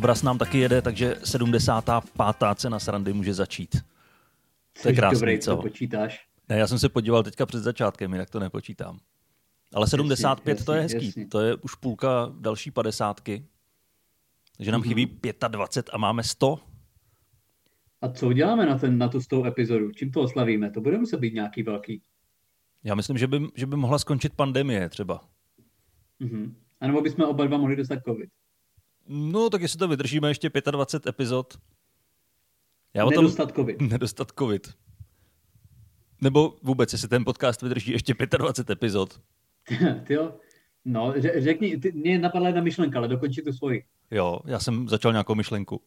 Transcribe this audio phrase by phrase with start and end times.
[0.00, 2.36] Obraz nám taky jede, takže 75.
[2.54, 3.76] cena srandy může začít.
[4.82, 5.56] To je krásný, dobrý, co?
[5.56, 6.26] počítáš.
[6.48, 8.98] Ne, já jsem se podíval teďka před začátkem, jinak to nepočítám.
[9.74, 11.28] Ale 75 jasný, to je hezký, jasný.
[11.28, 13.46] to je už půlka další padesátky.
[14.56, 14.88] Takže nám mm-hmm.
[14.88, 16.58] chybí 25 a máme 100.
[18.02, 19.90] A co uděláme na, ten, na tu 100 epizodu?
[19.90, 20.70] Čím to oslavíme?
[20.70, 22.02] To bude muset být nějaký velký.
[22.84, 25.20] Já myslím, že by, že by mohla skončit pandemie třeba.
[26.20, 26.54] Mm-hmm.
[26.80, 28.30] A nebo bychom oba dva mohli dostat covid.
[29.12, 31.58] No, tak jestli to vydržíme ještě 25 epizod.
[32.94, 33.56] Já nedostat tom...
[33.56, 33.80] covid.
[33.90, 34.74] Nedostat covid.
[36.20, 39.20] Nebo vůbec, jestli ten podcast vydrží ještě 25 epizod.
[40.06, 40.34] ty jo.
[40.84, 43.84] No, řekni, ty, mě napadla jedna myšlenka, ale dokončí tu svoji.
[44.10, 45.82] Jo, já jsem začal nějakou myšlenku.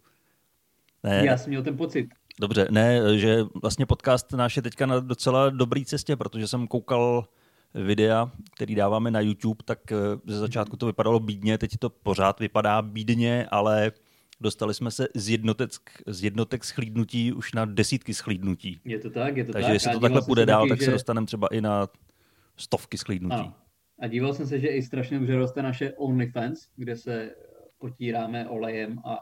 [1.04, 2.10] Ne, já jsem měl ten pocit.
[2.40, 7.28] Dobře, ne, že vlastně podcast náš je teďka na docela dobrý cestě, protože jsem koukal
[7.76, 9.96] videa, který dáváme na YouTube, tak eh,
[10.28, 13.92] ze začátku to vypadalo bídně, teď to pořád vypadá bídně, ale
[14.42, 15.72] dostali jsme se z jednotek,
[16.08, 18.82] z jednotek schlídnutí už na desítky schlídnutí.
[18.86, 19.74] Je to tak, je to Takže tak.
[19.74, 20.86] jestli to takhle půjde dál, tak že...
[20.86, 21.88] se dostaneme třeba i na
[22.58, 23.36] stovky schlídnutí.
[23.36, 23.54] Ano.
[24.00, 27.36] A díval jsem se, že i strašně dobře roste naše OnlyFans, kde se
[27.78, 29.20] potíráme olejem a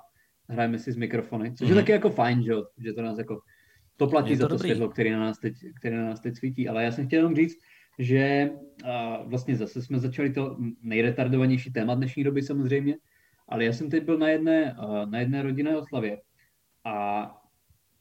[0.49, 1.67] hrajeme si z mikrofony, což mm.
[1.67, 1.83] je mhm.
[1.83, 3.39] taky jako fajn, že, že to nás jako,
[3.97, 4.69] to platí to za to dobrý.
[4.69, 6.67] světlo, který na, nás teď, který na nás teď svítí.
[6.67, 7.57] Ale já jsem chtěl jenom říct,
[7.99, 8.51] že
[9.25, 12.97] vlastně zase jsme začali to nejretardovanější téma dnešní doby samozřejmě,
[13.47, 14.75] ale já jsem teď byl na jedné,
[15.05, 16.21] na jedné rodinné oslavě
[16.85, 17.37] a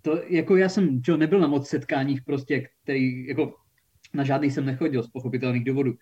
[0.02, 3.54] to, jako já jsem čo, nebyl na moc setkáních prostě, který, jako
[4.14, 5.94] na žádný jsem nechodil z pochopitelných důvodů.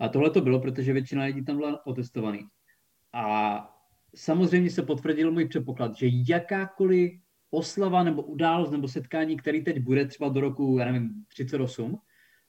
[0.00, 2.40] A tohle to bylo, protože většina lidí tam byla otestovaný.
[3.12, 3.58] A
[4.14, 7.12] samozřejmě se potvrdil můj předpoklad, že jakákoliv
[7.50, 11.98] oslava nebo událost nebo setkání, který teď bude třeba do roku, já nevím, 38,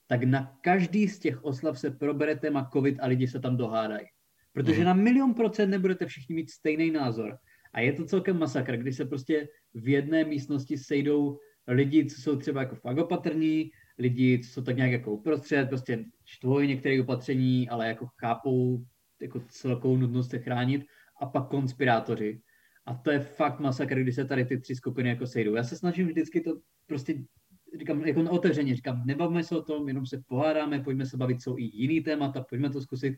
[0.08, 4.06] tak na každý z těch oslav se probere téma COVID a lidi se tam dohádají.
[4.52, 4.84] Protože mm.
[4.84, 7.38] na milion procent nebudete všichni mít stejný názor.
[7.72, 12.36] A je to celkem masakr, když se prostě v jedné místnosti sejdou lidi, co jsou
[12.36, 17.68] třeba jako fakt opatrní, lidi, co jsou tak nějak jako uprostřed, prostě čtvou některé opatření,
[17.68, 18.84] ale jako chápou
[19.20, 20.84] jako celkou nutnost se chránit
[21.20, 22.40] a pak konspirátoři.
[22.86, 25.54] A to je fakt masakr, když se tady ty tři skupiny jako sejdou.
[25.54, 27.14] Já se snažím vždycky to prostě
[27.78, 31.58] říkám, jako otevřeně, říkám, nebavme se o tom, jenom se pohádáme, pojďme se bavit, jsou
[31.58, 33.14] i jiný témata, pojďme to zkusit.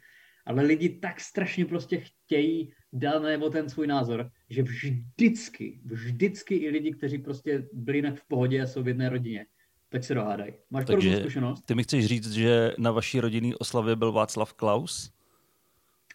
[0.47, 6.69] Ale lidi tak strašně prostě chtějí dát nebo ten svůj názor, že vždycky, vždycky i
[6.69, 9.47] lidi, kteří prostě byli jinak v pohodě a jsou v jedné rodině,
[9.89, 10.53] tak se dohádají.
[10.71, 11.62] Máš Takže zkušenost?
[11.62, 15.12] Ty mi chceš říct, že na vaší rodinné oslavě byl Václav Klaus?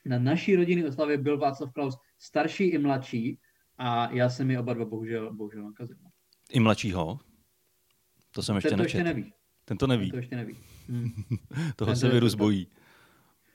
[0.05, 3.39] Na naší rodinné oslavě byl Václav Klaus starší i mladší
[3.77, 5.97] a já jsem mi oba dva bohužel, bohužel nakazil.
[6.51, 7.19] I mladšího?
[8.35, 9.33] To jsem ještě Ten to ještě neví.
[9.65, 10.05] Ten to neví.
[10.05, 10.57] Ten to ještě neví.
[10.89, 11.11] Hmm.
[11.75, 12.67] Toho Ten se virus bojí.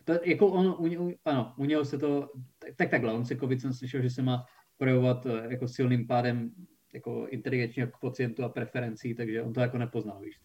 [0.05, 3.37] To, jako on, u, u, ano, u něho se to, tak, tak takhle, on se
[3.37, 4.45] covid jsem slyšel, že se má
[4.77, 6.51] projevovat eh, jako silným pádem
[6.95, 10.41] jako inteligenčního pacientu a preferencí, takže on to jako nepoznal, víš.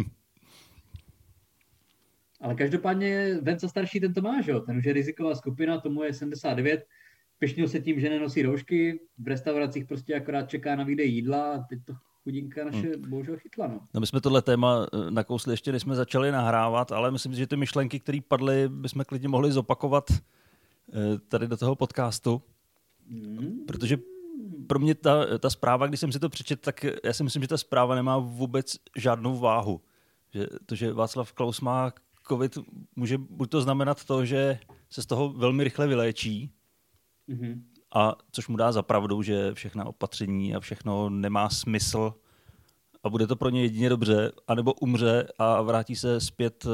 [2.40, 4.52] Ale každopádně Venca starší ten to má, že?
[4.66, 6.86] ten už je riziková skupina, tomu je 79,
[7.38, 11.58] pešnil se tím, že nenosí roušky, v restauracích prostě akorát čeká na výdej jídla a
[11.62, 11.94] teď to
[12.24, 13.10] chudinka naše hmm.
[13.10, 13.66] bohužel chytla.
[13.66, 13.80] No.
[13.94, 17.46] no my jsme tohle téma eh, nakousli ještě, než jsme začali nahrávat, ale myslím, že
[17.46, 22.42] ty myšlenky, které padly, bychom klidně mohli zopakovat eh, tady do toho podcastu.
[23.10, 23.64] Hmm.
[23.66, 23.98] Protože
[24.66, 27.48] pro mě ta, ta zpráva, když jsem si to přečet, tak já si myslím, že
[27.48, 29.80] ta zpráva nemá vůbec žádnou váhu.
[30.34, 31.92] Že to, že Václav Klaus má
[32.28, 32.58] covid,
[32.96, 34.58] může buď to znamenat to, že
[34.90, 36.50] se z toho velmi rychle vyléčí,
[37.28, 37.62] mm-hmm
[37.94, 42.14] a což mu dá za pravdu, že všechna opatření a všechno nemá smysl
[43.02, 46.66] a bude to pro ně jedině dobře, anebo umře a vrátí se zpět,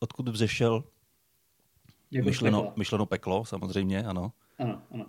[0.00, 0.84] odkud vzešel.
[2.10, 2.74] Jako myšleno, peklo.
[2.76, 4.32] myšleno peklo, samozřejmě, ano.
[4.58, 5.06] Ano, ano.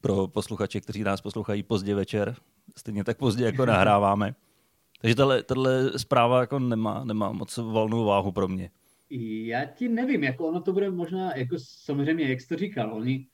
[0.00, 2.36] Pro posluchače, kteří nás poslouchají pozdě večer,
[2.76, 4.34] stejně tak pozdě, jako nahráváme.
[5.00, 8.70] Takže tahle, tahle zpráva jako nemá, nemá moc volnou váhu pro mě.
[9.10, 13.26] Já ti nevím, jako ono to bude možná, jako samozřejmě, jak jsi to říkal, oni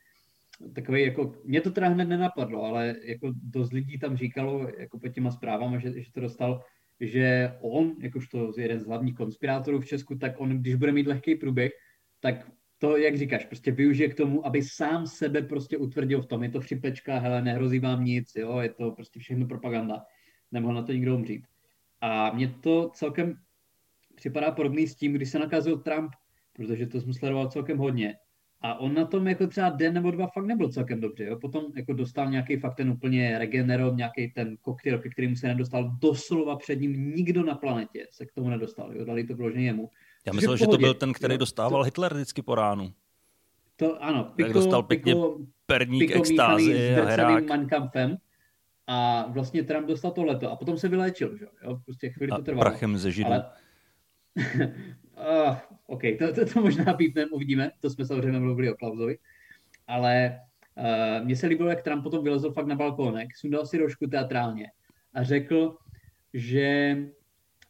[0.75, 5.09] takový jako, mě to teda hned nenapadlo, ale jako dost lidí tam říkalo, jako pod
[5.09, 6.61] těma zprávama, že, že to dostal,
[7.01, 11.35] že on, jakožto jeden z hlavních konspirátorů v Česku, tak on, když bude mít lehký
[11.35, 11.73] průběh,
[12.21, 16.43] tak to, jak říkáš, prostě využije k tomu, aby sám sebe prostě utvrdil v tom.
[16.43, 20.05] Je to chřipečka, hele, nehrozí vám nic, jo, je to prostě všechno propaganda.
[20.53, 21.47] Nemohl na to nikdo umřít.
[22.01, 23.39] A mně to celkem
[24.15, 26.13] připadá podobný s tím, když se nakazil Trump,
[26.53, 28.15] protože to jsem sledoval celkem hodně.
[28.63, 31.25] A on na tom jako třeba den nebo dva fakt nebyl celkem dobře.
[31.25, 31.39] Jo?
[31.39, 35.91] Potom jako dostal nějaký fakt ten úplně regenero, nějaký ten koktejl, ke kterému se nedostal
[36.01, 38.93] doslova před ním nikdo na planetě se k tomu nedostal.
[38.93, 39.05] Jo?
[39.05, 39.91] Dali to vložně jemu.
[40.27, 42.93] Já myslel, že to byl ten, který dostával jo, Hitler vždycky po ránu.
[43.77, 44.33] To ano.
[44.37, 47.49] Piko, dostal pěkně Piko, perník extázy a herák.
[47.49, 48.17] Mankampfem.
[48.87, 51.79] A vlastně Trump dostal tohleto a potom se vyléčil, že jo?
[51.85, 52.61] Prostě chvíli to trvalo.
[52.61, 53.33] prachem ze židů.
[53.33, 53.51] Ale...
[55.17, 55.57] uh,
[55.87, 59.19] OK, to, to, to možná pípnem, uvidíme, to jsme samozřejmě mluvili o Klausovi.
[59.87, 60.41] Ale
[60.77, 64.67] uh, mně se líbilo, jak Trump potom vylezl fakt na balkónek, sundal si rožku teatrálně
[65.15, 65.77] a řekl,
[66.35, 66.97] že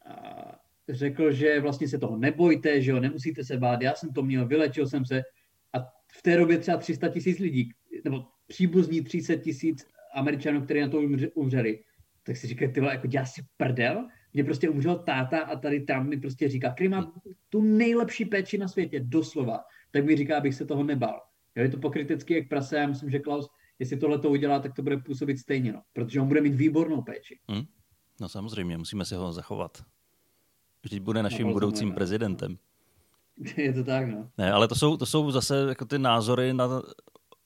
[0.06, 0.52] uh,
[0.88, 4.46] řekl, že vlastně se toho nebojte, že jo, nemusíte se bát, já jsem to měl,
[4.46, 5.22] vylečil jsem se
[5.72, 5.78] a
[6.12, 7.72] v té době třeba 300 tisíc lidí,
[8.04, 11.00] nebo příbuzní 30 tisíc Američanů, kteří na to
[11.34, 11.84] umřeli,
[12.22, 16.08] tak si říkají, ty jako dělá si prdel, mě prostě umřel táta a tady tam
[16.08, 17.12] mi prostě říká, který má
[17.48, 21.20] tu nejlepší péči na světě, doslova, tak mi říká, abych se toho nebal.
[21.56, 23.48] Jo, je to pokrytecký jak prase, já myslím, že Klaus,
[23.78, 27.02] jestli tohle to udělá, tak to bude působit stejně, no, protože on bude mít výbornou
[27.02, 27.38] péči.
[27.48, 27.64] Hmm.
[28.20, 29.82] No samozřejmě, musíme si ho zachovat.
[30.82, 31.94] Vždyť bude naším no, budoucím ne.
[31.94, 32.58] prezidentem.
[33.56, 34.30] Je to tak, no.
[34.38, 36.82] Ne, ale to jsou, to jsou zase jako ty názory na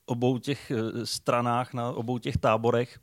[0.07, 2.99] obou těch eh, stranách, na obou těch táborech,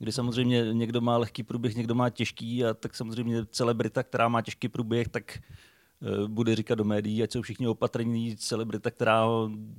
[0.00, 4.42] kdy samozřejmě někdo má lehký průběh, někdo má těžký a tak samozřejmě celebrita, která má
[4.42, 8.36] těžký průběh, tak eh, bude říkat do médií, ať jsou všichni opatrní.
[8.36, 9.26] Celebrita, která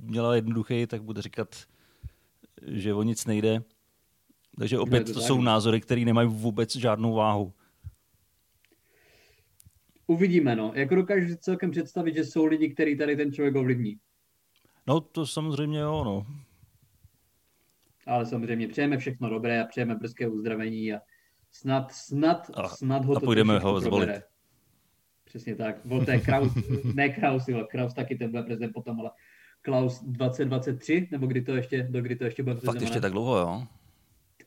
[0.00, 1.56] měla jednoduchý, tak bude říkat,
[2.66, 3.62] že o nic nejde.
[4.58, 7.52] Takže opět to, jsou názory, které nemají vůbec žádnou váhu.
[10.06, 10.72] Uvidíme, no.
[10.74, 13.96] Jako dokážu si celkem představit, že jsou lidi, kteří tady ten člověk ovlivní.
[14.86, 16.26] No, to samozřejmě jo, no.
[18.06, 21.00] Ale samozřejmě přejeme všechno dobré a přejeme brzké uzdravení a
[21.52, 24.10] snad, snad, a, snad ho a to půjdeme ho zvolit.
[25.24, 25.84] Přesně tak.
[25.84, 26.52] Volte Kraus,
[26.94, 29.10] ne Kraus, jo, Kraus taky ten bude prezident potom, ale
[29.62, 33.38] Klaus 2023, nebo kdy to ještě, do kdy to ještě bude Fakt ještě tak dlouho,
[33.38, 33.66] jo?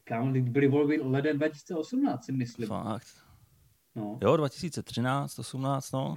[0.04, 2.68] Kam byly volby leden 2018, si myslím.
[2.68, 3.08] Fakt.
[3.96, 4.20] No.
[4.22, 6.16] Jo, 2013, 18, no.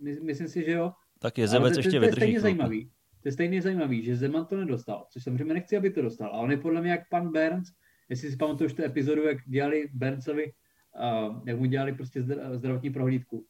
[0.00, 0.92] My, myslím si, že jo.
[1.18, 2.14] Tak je Zebec ještě vydrží.
[2.14, 2.90] To je stejně zajímavý.
[3.24, 6.28] To je stejně zajímavý, že Zeman to nedostal, což samozřejmě nechci, aby to dostal.
[6.28, 7.72] A on je podle mě jak pan Burns,
[8.08, 12.22] jestli si pamatuješ tu epizodu, jak dělali Burnsovi, uh, jak mu dělali prostě
[12.52, 13.46] zdravotní prohlídku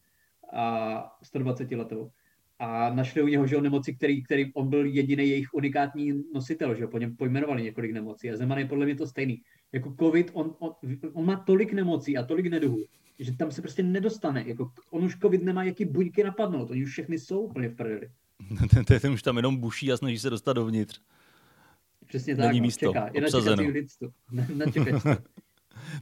[0.52, 2.10] a 120 letou.
[2.58, 6.86] A našli u něho, že nemoci, který, který on byl jediný jejich unikátní nositel, že
[6.86, 8.30] po něm pojmenovali několik nemocí.
[8.30, 9.42] A Zeman je podle mě to stejný.
[9.72, 10.72] Jako COVID, on, on,
[11.12, 12.84] on má tolik nemocí a tolik neduhů,
[13.18, 14.44] že tam se prostě nedostane.
[14.46, 18.10] Jako, on už covid nemá jaký buňky napadnout, oni už všechny jsou úplně v prdeli.
[18.70, 21.00] ten, ten už tam jenom buší a snaží se dostat dovnitř.
[22.06, 23.10] Přesně tak, Není no, místo, čeká.
[23.14, 23.62] Je obsazeno.
[24.32, 24.46] na.
[24.56, 24.66] Na,
[25.02, 25.16] na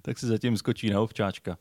[0.02, 1.58] tak si zatím skočí na ovčáčka.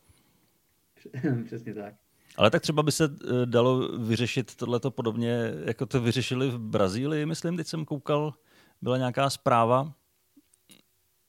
[1.46, 1.94] Přesně tak.
[2.38, 7.26] Ale tak třeba by se eh, dalo vyřešit tohleto podobně, jako to vyřešili v Brazílii,
[7.26, 8.34] myslím, teď jsem koukal,
[8.82, 9.94] byla nějaká zpráva,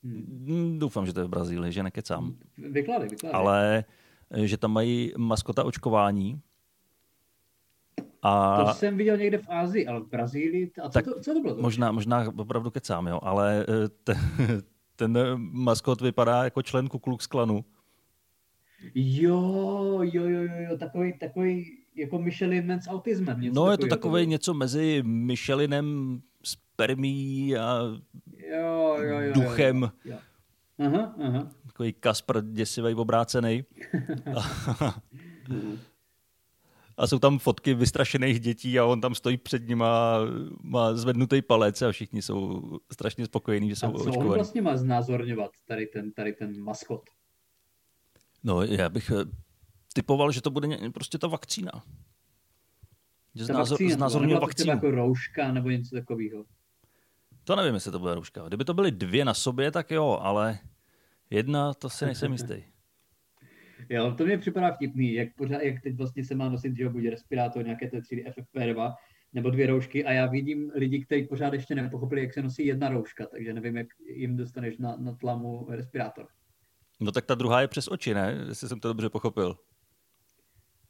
[0.04, 0.78] Hmm.
[0.78, 2.34] Doufám, že to je v Brazílii, že nekecám.
[2.58, 3.34] Vyklady, vyklady.
[3.34, 3.84] Ale
[4.30, 6.40] eh, že tam mají maskota očkování.
[8.22, 8.64] A...
[8.64, 11.40] To jsem viděl někde v Ázii, ale v Brazílii, a co, tak to, co to
[11.40, 11.54] bylo?
[11.54, 11.62] To?
[11.62, 14.18] Možná, možná opravdu kecám, jo, ale eh, ten,
[14.96, 17.64] ten maskot vypadá jako člen Ku Klux Klanu.
[18.94, 23.40] Jo, jo, jo, jo, takový, takový jako Michelin s autismem.
[23.40, 27.78] Něco no, je to takový něco mezi Michelinem, spermí a
[28.50, 29.82] jo, jo, jo, duchem.
[29.82, 30.18] Jo, jo.
[30.86, 31.50] Aha, aha.
[31.66, 33.64] Takový Kaspar děsivý obrácený.
[36.96, 40.18] a jsou tam fotky vystrašených dětí a on tam stojí před ním a
[40.62, 42.62] má zvednutý palec a všichni jsou
[42.92, 44.28] strašně spokojení, že jsou a co očkovaní.
[44.30, 47.02] on vlastně má znázorňovat tady ten, tady ten maskot?
[48.44, 49.24] No, já bych eh,
[49.94, 51.72] typoval, že to bude prostě ta vakcína.
[53.34, 54.70] Že ta znázor, vakcína, znázorňuje vakcínu.
[54.70, 56.44] jako rouška nebo něco takového.
[57.44, 58.48] To nevím, jestli to bude rouška.
[58.48, 60.58] Kdyby to byly dvě na sobě, tak jo, ale
[61.30, 62.62] jedna, to si nejsem jistý.
[63.88, 67.10] Jo, to mě připadá vtipný, jak, pořád, jak teď vlastně se má nosit, že bude
[67.10, 68.94] respirátor, nějaké té třídy FFP2,
[69.32, 72.88] nebo dvě roušky a já vidím lidi, kteří pořád ještě nepochopili, jak se nosí jedna
[72.88, 76.28] rouška, takže nevím, jak jim dostaneš na, na tlamu respirátor.
[77.02, 78.44] No tak ta druhá je přes oči, ne?
[78.48, 79.56] Jestli jsem to dobře pochopil.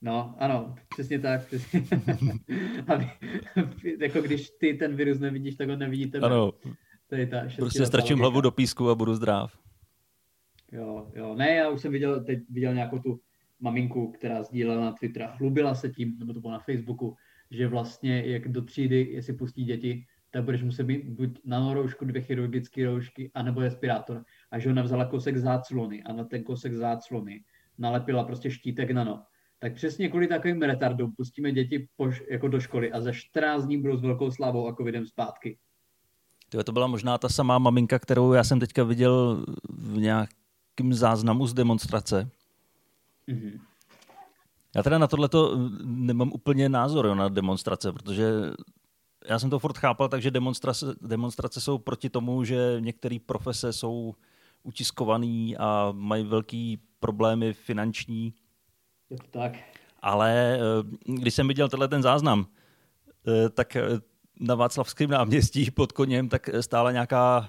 [0.02, 1.46] No, ano, přesně tak.
[1.46, 1.82] Přesně.
[2.86, 3.10] Aby,
[4.00, 6.18] jako když ty ten virus nevidíš, tak ho nevidíte.
[6.18, 6.52] Ano.
[7.06, 9.58] To je ta prostě strčím hlavu do písku a budu zdrav.
[10.72, 11.34] Jo, jo.
[11.34, 13.20] Ne, já už jsem viděl, teď viděl nějakou tu
[13.60, 17.16] maminku, která sdílela na Twitter a chlubila se tím, nebo to bylo na Facebooku,
[17.50, 21.38] že vlastně jak do třídy, jestli pustí děti, tak budeš muset být buď
[21.72, 24.24] roušku, dvě chirurgické roušky, anebo respirátor.
[24.52, 27.44] A že ona vzala kousek záclony a na ten kousek záclony
[27.78, 29.22] nalepila prostě štítek nano
[29.62, 33.82] tak přesně kvůli takovým retardům pustíme děti poš, jako do školy a za 14 dní
[33.82, 35.58] budou s velkou slávou a covidem zpátky.
[36.48, 41.46] Tyhle, to byla možná ta samá maminka, kterou já jsem teďka viděl v nějakém záznamu
[41.46, 42.30] z demonstrace.
[43.28, 43.60] Mm-hmm.
[44.76, 48.30] Já teda na tohleto nemám úplně názor jo, na demonstrace, protože
[49.28, 54.14] já jsem to furt chápal, takže demonstrace, demonstrace jsou proti tomu, že některé profese jsou
[54.62, 58.34] utiskovaný a mají velký problémy finanční.
[59.10, 59.52] Je to tak.
[60.02, 60.60] Ale eh,
[61.04, 62.46] když jsem viděl tenhle ten záznam,
[63.28, 63.82] eh, tak eh,
[64.40, 67.48] na Václavském náměstí pod koněm tak stála nějaká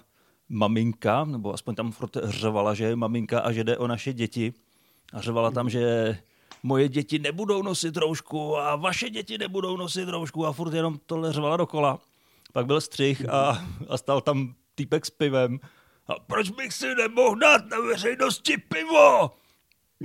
[0.49, 4.53] maminka, nebo aspoň tam furt řvala, že je maminka a že jde o naše děti.
[5.13, 6.17] A řvala tam, že
[6.63, 11.33] moje děti nebudou nosit roušku a vaše děti nebudou nosit roušku a furt jenom tohle
[11.33, 11.99] řvala dokola.
[12.53, 15.59] Pak byl střih a, a stal tam týpek s pivem.
[16.07, 19.31] A proč bych si nemohl dát na veřejnosti pivo?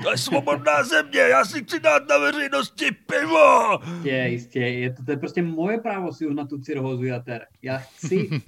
[0.02, 3.78] To je svobodná země, já si chci dát na veřejnosti pivo!
[3.84, 7.46] Jistě, jistě, je to, to je prostě moje právo si na tu cirhózu jater.
[7.62, 8.28] Já chci.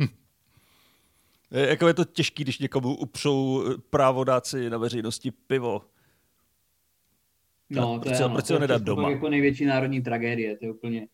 [1.50, 5.83] je, jako je to těžký, když někomu upřou právo dát si na veřejnosti pivo.
[7.71, 9.11] No, to proč, je, proč se ho nedat doma?
[9.11, 11.07] jako největší národní tragédie, to je úplně,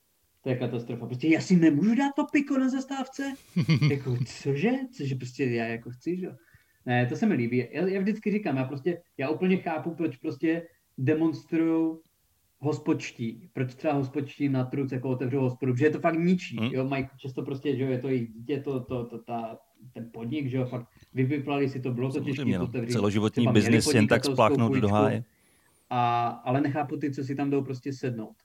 [0.47, 1.07] to je katastrofa.
[1.07, 3.35] Prostě já si nemůžu dát to piko na zastávce?
[3.91, 4.71] jako, cože?
[4.97, 6.29] Cože prostě já jako chci, že
[6.87, 7.69] Ne, to se mi líbí.
[7.73, 10.63] Já, já vždycky říkám, já prostě, já úplně chápu, proč prostě
[10.99, 11.97] demonstrují
[12.59, 13.51] hospodští.
[13.53, 16.57] Proč třeba hospodští na truc jako otevřou hospodu, protože je to fakt ničí.
[16.57, 16.71] Hmm.
[16.73, 19.59] Jo, mají často prostě, že jo, je to jejich dítě, to, to, to, ta,
[19.93, 22.65] ten podnik, že jo, fakt vypíplali si to, bylo to těžké no.
[22.65, 22.93] otevřít.
[22.93, 25.25] Celoživotní biznis jen tak spláchnout do háje.
[25.91, 28.37] A, ale nechápu ty, co si tam jdou prostě sednout.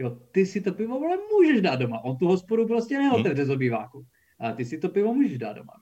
[0.00, 2.04] Jo, ty si to pivo vole, můžeš dát doma.
[2.04, 3.50] On tu hospodu prostě neotevře hmm.
[3.52, 4.06] z obýváku.
[4.38, 5.72] A ty si to pivo můžeš dát doma.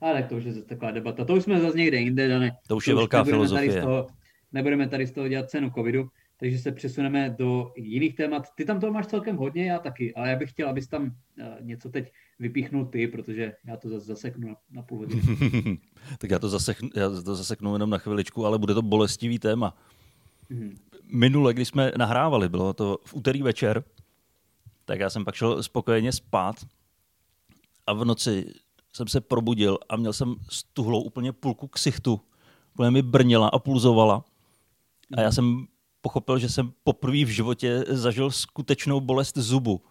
[0.00, 1.24] Ale tak to už je zase taková debata.
[1.24, 2.56] To už jsme zase někde jinde, Dane.
[2.68, 3.68] To už to je už velká filozofie.
[3.68, 4.06] Tady z toho,
[4.52, 6.08] nebudeme tady z toho dělat cenu covidu,
[6.40, 8.46] takže se přesuneme do jiných témat.
[8.54, 11.10] Ty tam toho máš celkem hodně, já taky, ale já bych chtěl, abys tam uh,
[11.60, 15.22] něco teď vypíchnul ty, protože já to zase zaseknu na, na půl hodiny.
[16.18, 19.76] tak já to, zaseknu, já to zaseknu jenom na chviličku, ale bude to bolestivý téma.
[20.50, 20.76] Mm-hmm.
[21.12, 23.84] Minule, když jsme nahrávali, bylo to v úterý večer,
[24.84, 26.56] tak já jsem pak šel spokojeně spát
[27.86, 28.52] a v noci
[28.92, 32.20] jsem se probudil a měl jsem stuhlou úplně půlku ksichtu.
[32.74, 34.24] Úplně mi brnila a pulzovala.
[35.16, 35.66] A já jsem
[36.00, 39.82] pochopil, že jsem poprvé v životě zažil skutečnou bolest zubu.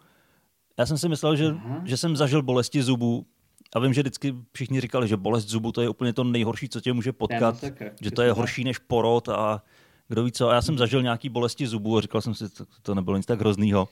[0.78, 3.26] Já jsem si myslel, že, že jsem zažil bolesti zubů
[3.74, 6.80] a vím, že vždycky všichni říkali, že bolest zubu to je úplně to nejhorší, co
[6.80, 7.64] tě může potkat,
[8.00, 9.62] že to je horší než porod a
[10.08, 10.48] kdo ví co.
[10.48, 13.26] A já jsem zažil nějaký bolesti zubů a říkal jsem si, to, to nebylo nic
[13.26, 13.88] tak hroznýho.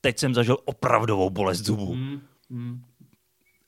[0.00, 1.94] Teď jsem zažil opravdovou bolest zubů.
[1.94, 2.82] Mm, mm.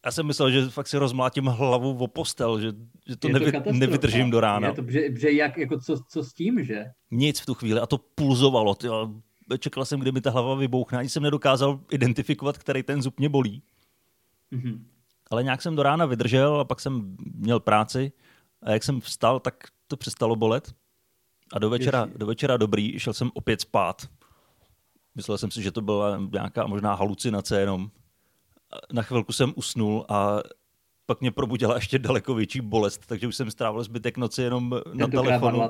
[0.05, 2.73] Já jsem myslel, že fakt si rozmlátím hlavu o postel, že,
[3.09, 4.69] že to, nevy, to nevydržím do rána.
[4.69, 6.85] Je to, že, že jak, jako co, co s tím, že?
[7.11, 8.75] Nic v tu chvíli a to pulzovalo.
[8.75, 9.11] Tyjo.
[9.59, 13.29] Čekal jsem, kdy mi ta hlava vybouchne, ani jsem nedokázal identifikovat, který ten zub mě
[13.29, 13.63] bolí.
[14.53, 14.81] Mm-hmm.
[15.31, 18.13] Ale nějak jsem do rána vydržel a pak jsem měl práci
[18.63, 19.55] a jak jsem vstal, tak
[19.89, 20.75] to přestalo bolet.
[21.53, 24.09] A do večera, do večera dobrý, šel jsem opět spát.
[25.15, 27.91] Myslel jsem si, že to byla nějaká možná halucinace jenom.
[28.93, 30.39] Na chvilku jsem usnul a
[31.07, 35.07] pak mě probudila ještě daleko větší bolest, takže už jsem strávil zbytek noci jenom na
[35.07, 35.63] telefonu.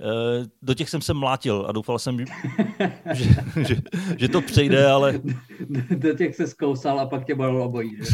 [0.00, 3.76] Eh, do těch jsem se mlátil a doufal jsem, že, že,
[4.18, 5.20] že to přejde, ale...
[5.90, 8.04] Do těch se zkousal a pak tě bolelo obojí, že?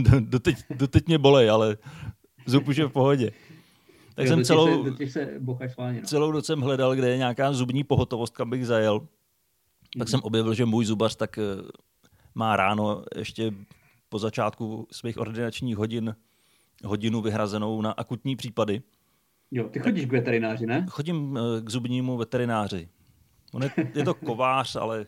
[0.20, 1.76] Do, teď, do teď mě bolej, ale
[2.46, 3.30] zub už je v pohodě.
[4.16, 6.00] Tak jo, jsem celou, se, těch se no.
[6.04, 9.00] celou noc jsem hledal, kde je nějaká zubní pohotovost, kam bych zajel.
[9.00, 9.98] Mm.
[9.98, 11.42] Tak jsem objevil, že můj zubař tak eh,
[12.34, 13.52] má ráno ještě
[14.08, 16.16] po začátku svých ordinačních hodin
[16.84, 18.82] hodinu vyhrazenou na akutní případy.
[19.50, 20.86] Jo, ty chodíš tak, k veterináři, ne?
[20.90, 22.88] Chodím eh, k zubnímu veterináři.
[23.52, 25.06] On je, je to kovář, ale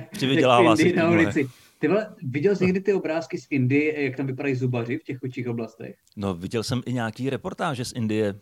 [0.12, 1.48] přivydělává si na ulici.
[1.78, 5.18] Ty vole, viděl jsi někdy ty obrázky z Indie, jak tam vypadají zubaři v těch
[5.18, 5.96] chudších oblastech?
[6.16, 8.40] No, viděl jsem i nějaký reportáže z Indie.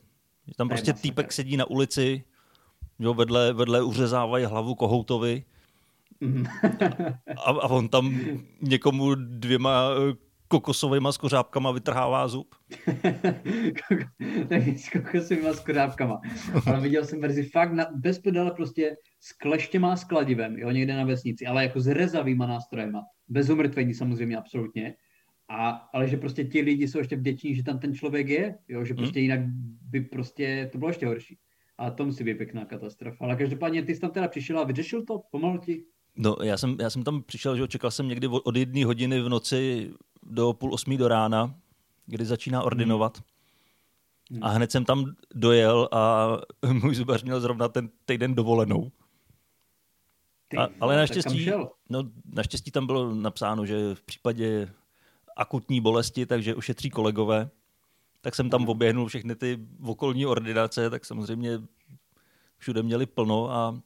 [0.57, 2.25] Tam prostě týpek sedí na ulici,
[2.99, 5.45] jo, vedle, vedle uřezávají hlavu kohoutovi
[6.21, 6.45] mm.
[7.37, 8.21] a, a on tam
[8.61, 9.89] někomu dvěma
[10.55, 12.55] kokosovými skořápkama vytrhává zub.
[14.49, 16.21] tak s kokosovými skořápkama.
[16.67, 20.71] Ale viděl jsem verzi fakt na, bez pedale prostě s kleštěma a s kladivem, jo,
[20.71, 23.03] někde na vesnici, ale jako s rezavýma nástrojema.
[23.29, 24.95] Bez umrtvení samozřejmě absolutně.
[25.49, 28.85] A, ale že prostě ti lidi jsou ještě vděční, že tam ten člověk je, jo,
[28.85, 29.23] že prostě hmm.
[29.23, 29.41] jinak
[29.91, 31.39] by prostě to bylo ještě horší.
[31.79, 33.25] A to musí být pěkná katastrofa.
[33.25, 35.21] Ale každopádně ty jsi tam teda přišel a vyřešil to?
[35.31, 35.85] Pomohl ti?
[36.17, 39.29] No, já jsem, já jsem tam přišel, že čekal jsem někdy od jedné hodiny v
[39.29, 39.91] noci
[40.27, 41.55] do půl osmí do rána,
[42.07, 43.23] kdy začíná ordinovat.
[44.31, 44.45] Hmm.
[44.45, 46.29] A hned jsem tam dojel a
[46.73, 48.91] můj zubař měl zrovna ten týden dovolenou.
[50.49, 51.51] Ty, a, ale naštěstí,
[51.89, 54.73] no, naštěstí tam bylo napsáno, že v případě
[55.37, 57.51] akutní bolesti, takže ušetří kolegové,
[58.21, 58.69] tak jsem tam hmm.
[58.69, 61.61] oběhnul všechny ty okolní ordinace, tak samozřejmě
[62.59, 63.81] všude měli plno a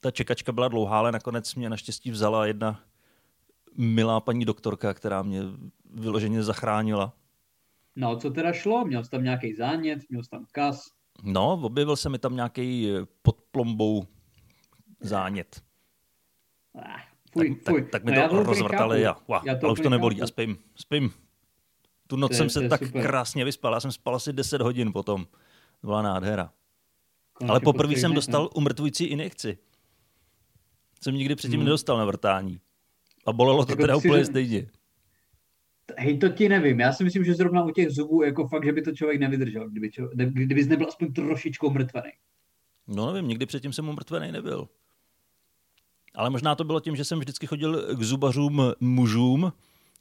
[0.00, 2.80] ta čekačka byla dlouhá, ale nakonec mě naštěstí vzala jedna
[3.76, 5.42] milá paní doktorka, která mě
[5.94, 7.12] vyloženě zachránila.
[7.96, 8.84] No, co teda šlo?
[8.84, 10.84] Měl jsi tam nějaký zánět, měl jsi tam kas?
[11.22, 12.90] No, objevil se mi tam nějaký
[13.22, 14.06] pod plombou
[15.00, 15.62] zánět.
[16.74, 17.00] Ah,
[17.32, 17.82] fuj, tak, fuj.
[17.82, 20.24] tak, tak mi no, to rozvrtali a, wow, já to ale už to nebolí chápu.
[20.24, 21.10] a spím, spím.
[22.06, 23.02] Tu noc To je- jsem to se je tak super.
[23.02, 25.24] krásně vyspal, já jsem spal asi 10 hodin potom.
[25.80, 26.52] To byla nádhera.
[27.32, 29.58] Konečně Ale poprvé jsem dostal umrtvující injekci.
[31.02, 31.64] Jsem nikdy předtím Hmm.
[31.64, 32.60] nedostal na vrtání.
[33.26, 34.66] A bolelo to Jako teda si úplně řek- stejně.
[35.98, 36.80] Hej, to ti nevím.
[36.80, 39.68] Já si myslím, že zrovna u těch zubů, jako fakt, že by to člověk nevydržel,
[39.70, 42.10] kdyby, čo, kdybys nebyl aspoň trošičku mrtvený.
[42.88, 44.68] No nevím, nikdy předtím jsem umrtvený nebyl.
[46.14, 49.52] Ale možná to bylo tím, že jsem vždycky chodil k zubařům mužům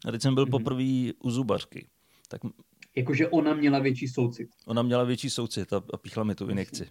[0.07, 0.51] a teď jsem byl Mhm.
[0.51, 1.87] poprvé u zubařky.
[2.29, 2.41] Tak
[2.95, 4.49] Jakože ona měla větší soucit.
[4.65, 6.87] ona měla větší soucit a, a píchla mi tu injekci.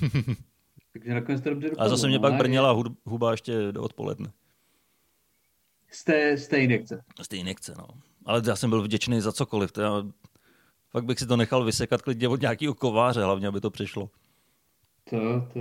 [0.92, 1.86] Takže nakonec to dobře dopadlo.
[1.86, 4.32] A zase mě no, pak a brněla hud- huba ještě do odpoledne.
[5.94, 7.02] Z té, z té injekce.
[7.22, 7.86] Z té injekce, no.
[8.24, 9.72] Ale já jsem byl vděčný za cokoliv.
[9.72, 10.02] To já,
[10.90, 14.10] fakt bych si to nechal vysekat klidně od nějakého kováře, hlavně, aby to přešlo.
[15.10, 15.18] To,
[15.52, 15.60] to,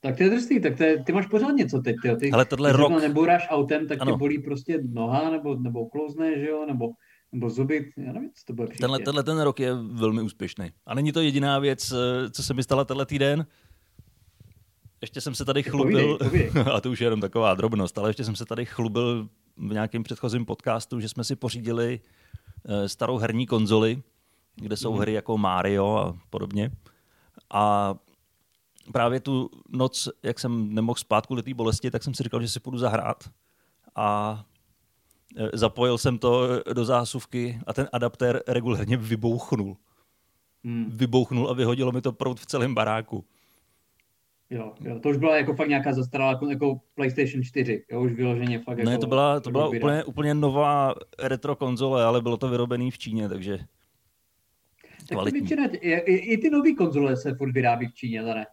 [0.00, 1.96] tak to je drsný, tak to je, ty máš pořád něco teď.
[2.18, 4.12] Ty, Ale tenhle ty zrovna rok- nebouráš autem, tak Ano.
[4.12, 6.88] tě bolí prostě noha, nebo, nebo klouzne, že jo, nebo,
[7.32, 8.80] nebo zuby, já nevím, co to bude příště.
[8.82, 10.72] Tenhle, tenhle ten rok je velmi úspěšný.
[10.86, 13.46] A není to jediná věc, eh, co se mi stala tenhle týden.
[15.02, 16.64] Ještě jsem se tady chlubil, povídej, povídej.
[16.74, 20.02] a to už je jenom taková drobnost, ale ještě jsem se tady chlubil v nějakém
[20.02, 22.00] předchozím podcastu, že jsme si pořídili
[22.64, 24.02] eh, starou herní konzoli,
[24.56, 25.00] kde jsou Mhm.
[25.00, 26.70] hry jako Mario a podobně.
[27.50, 27.94] A
[28.92, 32.48] právě tu noc, jak jsem nemohl spát kvůli té bolesti, tak jsem si říkal, že
[32.48, 33.30] si půjdu zahrát.
[33.96, 34.44] A
[35.36, 39.76] eh, zapojil jsem to do zásuvky a ten adaptér regulérně vybouchnul.
[40.64, 43.24] Hmm, Vybouchnul a vyhodilo mi to prout v celém baráku.
[44.52, 48.12] Jo, jo, to už byla jako fakt nějaká zastaralá, jako, jako PlayStation 4, jo, už
[48.12, 49.78] vyloženě fakt Ne, jako, to byla, to byla bída.
[49.86, 55.40] úplně, úplně nová retro konzole, ale bylo to vyrobené v Číně, takže Tak kvalitní.
[55.40, 58.46] většina, i, i, i ty nové konzole se furt vyrábí v Číně, ne?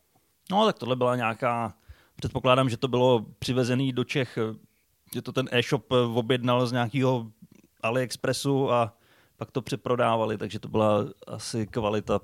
[0.51, 1.73] No, tak tohle byla nějaká,
[2.15, 4.37] předpokládám, že to bylo přivezený do Čech,
[5.13, 7.31] že to ten e-shop objednal z nějakého
[7.83, 8.97] AliExpressu a
[9.37, 12.19] pak to přeprodávali, takže to byla asi kvalita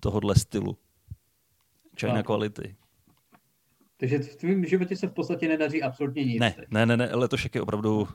[0.00, 0.76] tohohle stylu.
[2.00, 2.26] China Tak.
[2.26, 2.76] quality.
[4.00, 6.40] Takže v tvém životě se v podstatě nedaří absolutně nic.
[6.40, 8.08] Ne, ne, ne, ne, letošek je opravdu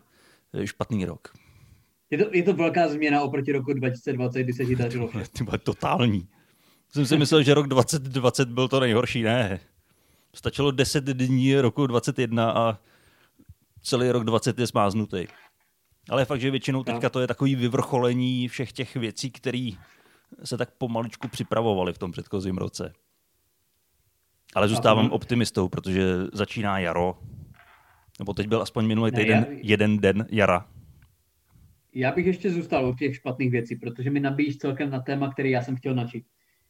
[0.53, 1.33] eh, špatný rok.
[2.09, 5.09] Je to, je to velká změna oproti roku 2020, kdy se ti dařilo.
[5.37, 6.27] Ty vole, totální.
[6.89, 9.23] Jsem si myslel, že rok 2020 byl to nejhorší.
[9.23, 9.59] Ne.
[10.35, 12.79] Stačilo 10 dní roku 21 a
[13.81, 15.27] celý rok 20 je smáznutý.
[16.09, 16.95] Ale je fakt, že většinou Tak.
[16.95, 19.69] teďka to je takový vyvrcholení všech těch věcí, které
[20.43, 22.93] se tak pomaličku připravovaly v tom předchozím roce.
[24.55, 27.17] Ale zůstávám optimistou, protože začíná jaro.
[28.19, 30.67] Nebo teď byl aspoň minulý Ne, týden já- jeden den jara.
[31.93, 35.51] Já bych ještě zůstal u těch špatných věcí, protože mi nabíjíš celkem na téma, který
[35.51, 36.25] já jsem chtěl načít.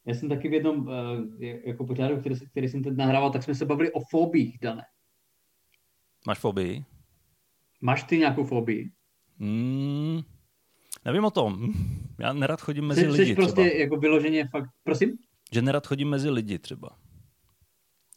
[0.06, 0.92] Já jsem taky v jednom uh,
[1.66, 4.84] jako pořádu, který, který jsem teď nahrával, tak jsme se bavili o fobích, Dané.
[6.28, 6.86] Máš fobii?
[7.82, 8.92] Máš ty nějakou fobii?
[9.40, 10.22] Hmm,
[11.06, 11.74] nevím o tom.
[12.20, 13.68] Já nerad chodím mezi Jsi, lidi jsi prostě třeba.
[13.80, 15.18] jako vyloženě fakt, prosím?
[15.52, 16.90] Že nerad chodím mezi lidi třeba.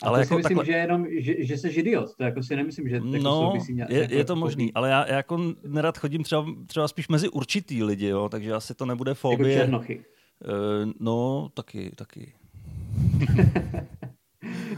[0.02, 2.16] Ale Ale to si jako myslím, takhle- že jenom, že, že jsi idiot.
[2.16, 4.40] To jako si nemyslím, že jako No, souvisí nějak, je, jako je to fobí.
[4.40, 8.52] možný, ale já, já jako nerad chodím třeba, třeba spíš mezi určitý lidi, jo, takže
[8.52, 9.56] asi to nebude Jako fobie.
[9.58, 10.04] černochy.
[10.44, 12.32] Eh, no, taky, taky.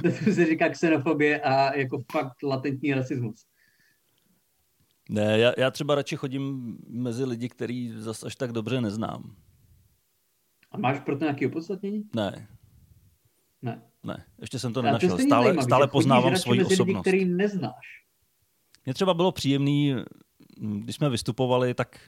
[0.02, 3.46] To se říká xenofobie a jako fakt latentní rasismus.
[5.11, 9.35] Ne, já, já třeba radši chodím mezi lidi, který zas až tak dobře neznám.
[10.72, 12.02] A máš pro to nějaké opodstatnění?
[12.16, 12.48] Ne,
[13.62, 13.83] Ne.
[14.02, 15.10] Ne, ještě jsem to nenašel.
[15.10, 17.02] stejně Stále, zajímavý, stále poznávám svoji mezi lidi, osobnost.
[17.02, 18.04] který neznáš.
[18.84, 19.94] Mně třeba bylo příjemný,
[20.58, 22.00] mm, když jsme vystupovali, tak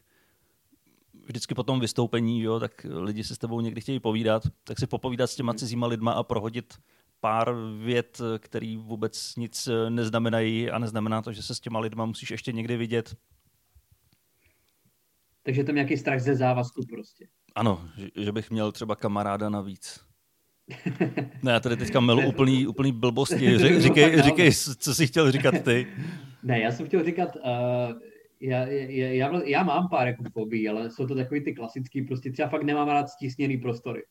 [1.24, 4.87] vždycky po tom vystoupení, jo, tak lidi si s tebou někdy chtějí povídat, tak si
[4.87, 6.74] popovídat s těma cizíma lidma a prohodit
[7.20, 12.07] pár vět, který vůbec nic eh, neznamenají a neznamená to, že se s těma lidma
[12.07, 13.16] musíš ještě někdy vidět.
[15.42, 17.28] Takže je tam nějaký strach ze závazku prostě.
[17.55, 20.00] Ano, že, že bych měl třeba kamaráda navíc.
[21.42, 23.56] Ne, já tady teďka melu úplný, úplný blbosti.
[23.56, 25.87] Ři- Říkej, říkej, co jsi chtěl říkat ty.
[26.42, 28.00] Ne, já jsem chtěl říkat, uh,
[28.40, 32.32] já, já, já, já mám pár jako fobí, ale jsou to takový ty klasický, prostě
[32.32, 34.02] třeba fakt nemám rád stísněný prostory.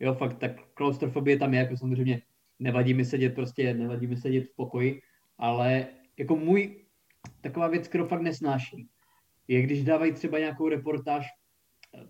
[0.00, 2.22] Jo, fakt tak klaustrofobie tam je, jako samozřejmě
[2.58, 5.02] nevadí mi sedět prostě, nevadí mi sedět v pokoji,
[5.38, 5.86] ale
[6.18, 6.76] jako můj,
[7.40, 8.86] taková věc, kterou fakt nesnáším,
[9.48, 11.26] je když dávají třeba nějakou reportáž,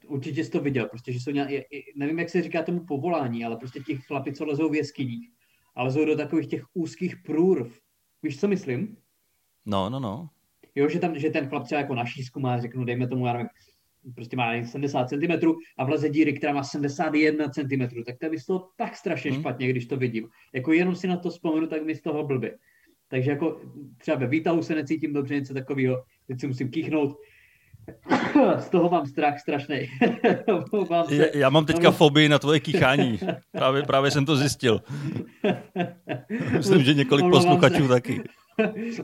[0.07, 1.51] určitě jsi to viděl, prostě, že jsou nějak,
[1.97, 5.31] nevím, jak se říká tomu povolání, ale prostě ti chlapi, co lezou v jeskyních,
[5.75, 7.79] a lezou do takových těch úzkých průrv,
[8.23, 8.97] Víš, co myslím?
[9.67, 10.29] No, no, no.
[10.75, 13.33] Jo, že, tam, že ten chlap třeba jako na šísku má, řeknu, dejme tomu, já
[13.33, 13.49] nevím,
[14.15, 18.47] prostě má 70 cm a vleze díry, která má 71 cm, tak to je z
[18.47, 19.41] toho tak strašně hmm.
[19.41, 20.29] špatně, když to vidím.
[20.53, 22.59] Jako jenom si na to vzpomenu, tak mi z toho blbě.
[23.09, 23.61] Takže jako
[23.99, 27.17] třeba ve výtahu se necítím dobře, něco takového, teď si musím kýchnout.
[28.59, 29.77] Z toho mám strach strašný.
[31.11, 33.19] já, já mám teďka fobii na tvoje kýchání.
[33.53, 34.83] Právě, právě jsem to zjistil.
[36.57, 37.89] Myslím, že několik posluchačů se.
[37.89, 38.23] taky.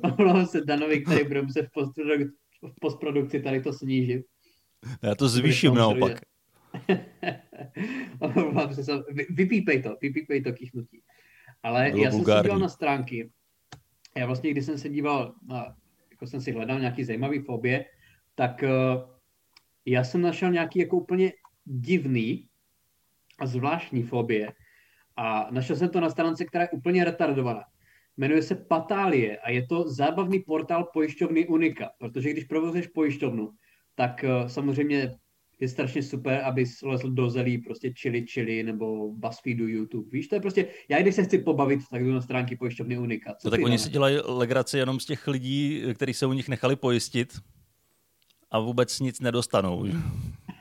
[0.03, 4.23] Omlouvám se Danovi, který bude muset v, postprodukci, v postprodukci tady to snížit.
[5.03, 6.21] Já to zvýším naopak.
[8.73, 8.93] se,
[9.31, 11.03] vypípej to, vypípej to kýchnutí.
[11.63, 13.31] Ale Bylo já jsem se díval na stránky.
[14.17, 15.75] Já vlastně, když jsem se díval, na,
[16.11, 17.85] jako jsem si hledal nějaký zajímavý fobie,
[18.35, 19.03] tak uh,
[19.87, 21.33] já jsem našel nějaký jako úplně
[21.65, 22.49] divný
[23.39, 24.53] a zvláštní fobie.
[25.17, 27.63] A našel jsem to na stránce, která je úplně retardovaná.
[28.17, 33.51] Jmenuje se Patálie a je to zábavný portál pojišťovny Unika, protože když provozuješ pojišťovnu,
[33.95, 35.15] tak uh, samozřejmě
[35.61, 40.11] je strašně super, aby lezl do zelí prostě chili chili nebo BuzzFeedu YouTube.
[40.13, 43.35] Víš, to je prostě, já když se chci pobavit, tak jdu na stránky pojišťovny Unika.
[43.35, 46.49] Co no, tak oni si dělají legraci jenom z těch lidí, kteří se u nich
[46.49, 47.33] nechali pojistit
[48.53, 49.87] a vůbec nic nedostanou.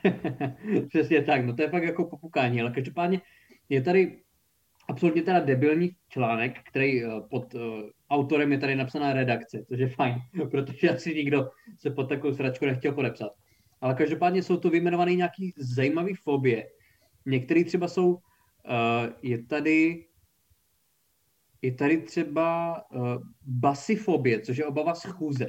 [0.88, 3.20] Přesně tak, no to je fakt jako popukání, ale každopádně
[3.68, 4.18] je tady
[4.88, 7.62] absolutně teda debilní článek, který eh, pod uh,
[8.10, 10.14] autorem je tady napsaná redakce, což je fajn,
[10.50, 13.32] protože asi nikdo se pod takovou sračku nechtěl podepsat.
[13.80, 16.68] Ale každopádně jsou to vyjmenované nějaký zajímavý fobie.
[17.26, 18.18] Některé třeba jsou, uh,
[19.22, 20.06] je tady
[21.62, 25.48] je tady třeba uh, basifobie, což je obava z chůze.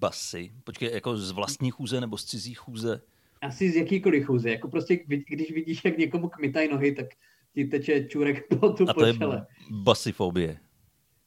[0.00, 0.52] Basy?
[0.64, 3.00] Počkej, jako z vlastní chůze nebo z cizí chůze?
[3.42, 4.50] Asi z jakýkoliv chůze.
[4.50, 7.06] Jako prostě, když vidíš, jak někomu kmitají nohy, tak
[7.54, 9.36] ti teče čurek po tu A to počele.
[9.36, 10.60] je basifobie.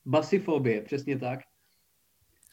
[0.05, 1.39] Basifobie, přesně tak.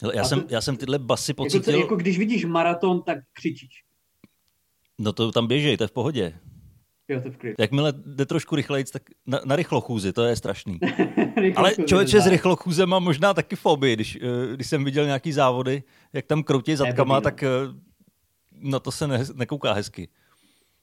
[0.02, 1.74] Hele, já, jsem, já jsem tyhle basy pocítil...
[1.74, 3.84] Jako, jako když vidíš maraton, tak křičíš.
[4.98, 6.38] No to tam běžej, to je v pohodě.
[7.10, 7.54] Jo, to je v klidu.
[7.58, 10.78] Jakmile jde trošku rychleji, tak na, na rychlochůzi, to je strašný.
[11.56, 15.82] Ale člověče s rychlochůzem má možná taky fobii, když, eh, když jsem viděl nějaký závody,
[16.12, 17.48] jak tam kroutí zadkama, ne, tak eh,
[18.52, 20.08] na to se ne, nekouká hezky.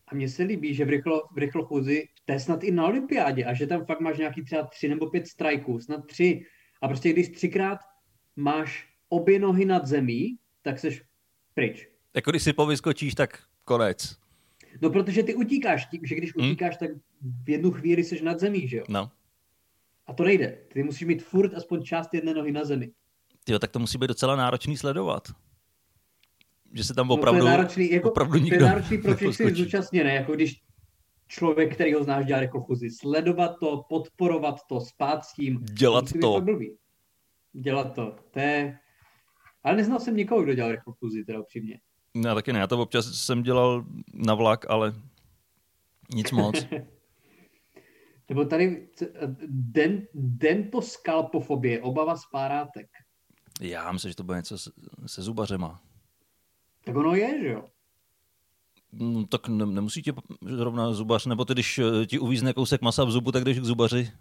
[0.07, 3.45] A mně se líbí, že v, rychlo, v rychlochůzi, to je snad i na olympiádě,
[3.45, 6.45] a že tam fakt máš nějaký třeba tři nebo pět strajků, snad tři.
[6.81, 7.79] A prostě když třikrát
[8.35, 11.03] máš obě nohy nad zemí, tak seš
[11.53, 11.87] pryč.
[12.15, 14.26] Jako když si povyskočíš, tak konec.
[14.81, 16.45] No protože ty utíkáš, tím, že když hmm?
[16.45, 16.89] utíkáš, tak
[17.43, 18.83] v jednu chvíli seš nad zemí, že jo?
[18.89, 19.11] No.
[20.07, 20.57] A to nejde.
[20.73, 22.91] Ty musíš mít furt aspoň část jedné nohy na zemi.
[23.49, 25.27] Jo, tak to musí být docela náročný sledovat.
[26.73, 29.15] Že se tam opravdu, no to je náročný, jako, opravdu nikdo To je náročný pro
[29.15, 30.61] všechny zúčastněné, jako když
[31.27, 32.91] člověk, který ho znáš, dělá jako chuzi.
[32.91, 35.59] Sledovat to, podporovat to, spát s tím.
[35.59, 36.45] Dělat to.
[37.53, 38.15] Dělat to.
[38.31, 38.79] To je...
[39.63, 41.79] Ale neznal jsem nikoho, kdo dělal rychlofuzi, teda upřímně.
[42.25, 44.93] Já taky ne, já to občas jsem dělal na vlak, ale
[46.13, 46.65] nic moc.
[48.29, 48.87] Nebo tady
[49.47, 52.87] den, dentoskalpofobie, obava z párátek.
[53.61, 54.71] Já myslím, že to bude něco se,
[55.05, 55.81] se zubařema.
[56.83, 57.63] Tak ono je, že jo?
[58.91, 63.03] No, tak ne, nemusí ti zrovna zubař, nebo ty, když eh, ti uvízne kousek masa
[63.03, 64.11] v zubu, tak jdeš k zubaři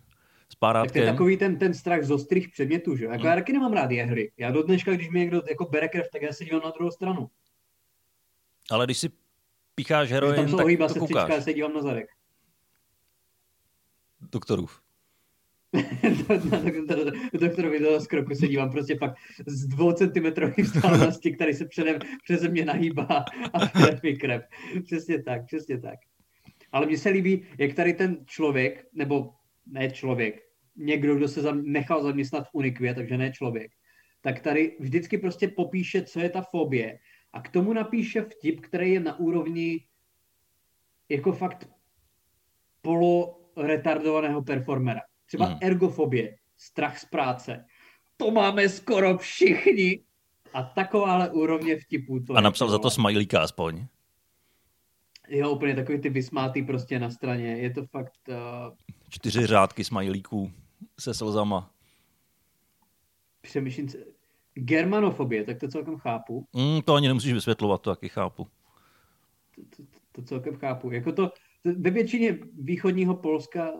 [0.48, 0.88] s párátkem.
[0.88, 3.10] Tak to je takový ten, ten strach z ostrých předmětů, že jo?
[3.10, 3.30] Jako hmm.
[3.30, 4.32] já taky nemám rád hry.
[4.38, 6.90] Já do dneška, když mi někdo jako bere krev, tak já se dívám na druhou
[6.90, 7.30] stranu.
[8.70, 9.10] Ale když si
[9.74, 11.30] pícháš heroin, tam tak to koukáš.
[11.30, 12.06] Já se dívám na zadek.
[14.32, 14.82] Doktorův.
[17.40, 22.48] doktorovi do skroku se dívám prostě fakt z dvou centimetrový vzdálenosti, který se přede, přeze
[22.48, 24.42] mě nahýbá a krev mi krev.
[24.84, 25.98] Přesně tak, přesně tak.
[26.72, 29.34] Ale mně se líbí, jak tady ten člověk, nebo
[29.66, 30.42] ne člověk,
[30.76, 33.70] někdo, kdo se nechal zaměstnat v Unikvě, takže ne člověk,
[34.20, 36.98] tak tady vždycky prostě popíše, co je ta fobie
[37.32, 39.86] a k tomu napíše vtip, který je na úrovni
[41.08, 41.68] jako fakt
[42.82, 45.00] polo retardovaného performera.
[45.26, 45.58] Třeba hmm.
[45.62, 47.64] ergofobie, strach z práce.
[48.16, 50.02] To máme skoro všichni.
[50.54, 52.20] A takováhle úrovně vtipů.
[52.20, 53.86] To a napsal za to smajlíka aspoň.
[55.28, 57.56] Jo, úplně takový ty vysmátý prostě na straně.
[57.56, 58.28] Je to fakt...
[58.28, 58.76] Uh...
[59.08, 60.52] Čtyři řádky smajlíků
[60.98, 61.70] se slzama.
[63.40, 63.88] Přemýšlím,
[64.56, 66.46] Germanofobie, tak to celkem chápu.
[66.52, 68.46] Mm, to ani nemusíš vysvětlovat, to taky chápu.
[69.54, 70.90] To, to, to celkem chápu.
[70.90, 71.28] Jako to,
[71.62, 73.72] to, ve většině východního Polska,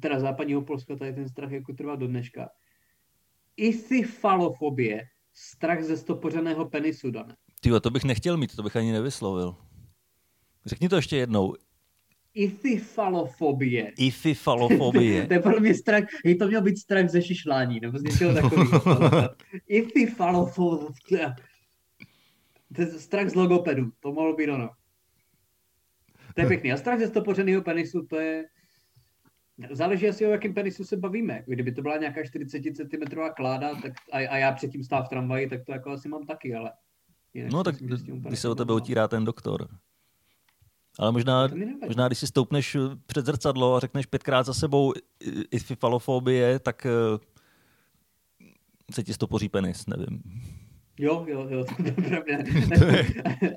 [0.00, 2.48] teda západního Polska, tady ten strach jako trvá do dneška.
[3.56, 7.36] Isyfalofobie, strach ze stopořeného penisu, Dane.
[7.60, 9.56] Tyjo, to bych nechtěl mít, to bych ani nevyslovil.
[10.66, 11.54] Řekni to ještě jednou.
[12.34, 13.92] Ififalofobie.
[13.98, 15.26] Ififalofobie.
[15.28, 18.34] to je podle mě strach, hej, to měl být strach ze šišlání, nebo z něčeho
[18.34, 19.30] takového.
[19.68, 21.34] ififalofobie.
[22.74, 24.70] To je strach z logopedu, to mohlo být ono.
[26.34, 26.72] To je pěkný.
[26.72, 28.44] A strach ze stopořeného penisu, to je...
[29.70, 31.42] Záleží asi o jakém penisu se bavíme.
[31.46, 35.48] Kdyby to byla nějaká 40 cm kláda tak a, a já předtím stál v tramvaji,
[35.48, 36.72] tak to jako asi mám taky, ale...
[37.50, 39.68] No tak když se o tebe otírá ten doktor.
[40.98, 41.48] Ale možná,
[41.86, 42.76] možná, když si stoupneš
[43.06, 44.92] před zrcadlo a řekneš pětkrát za sebou
[45.50, 47.18] ififalofobie, tak eh,
[48.92, 50.22] se ti stopoří penis, nevím.
[50.98, 52.36] Jo, jo, jo, to je pravda.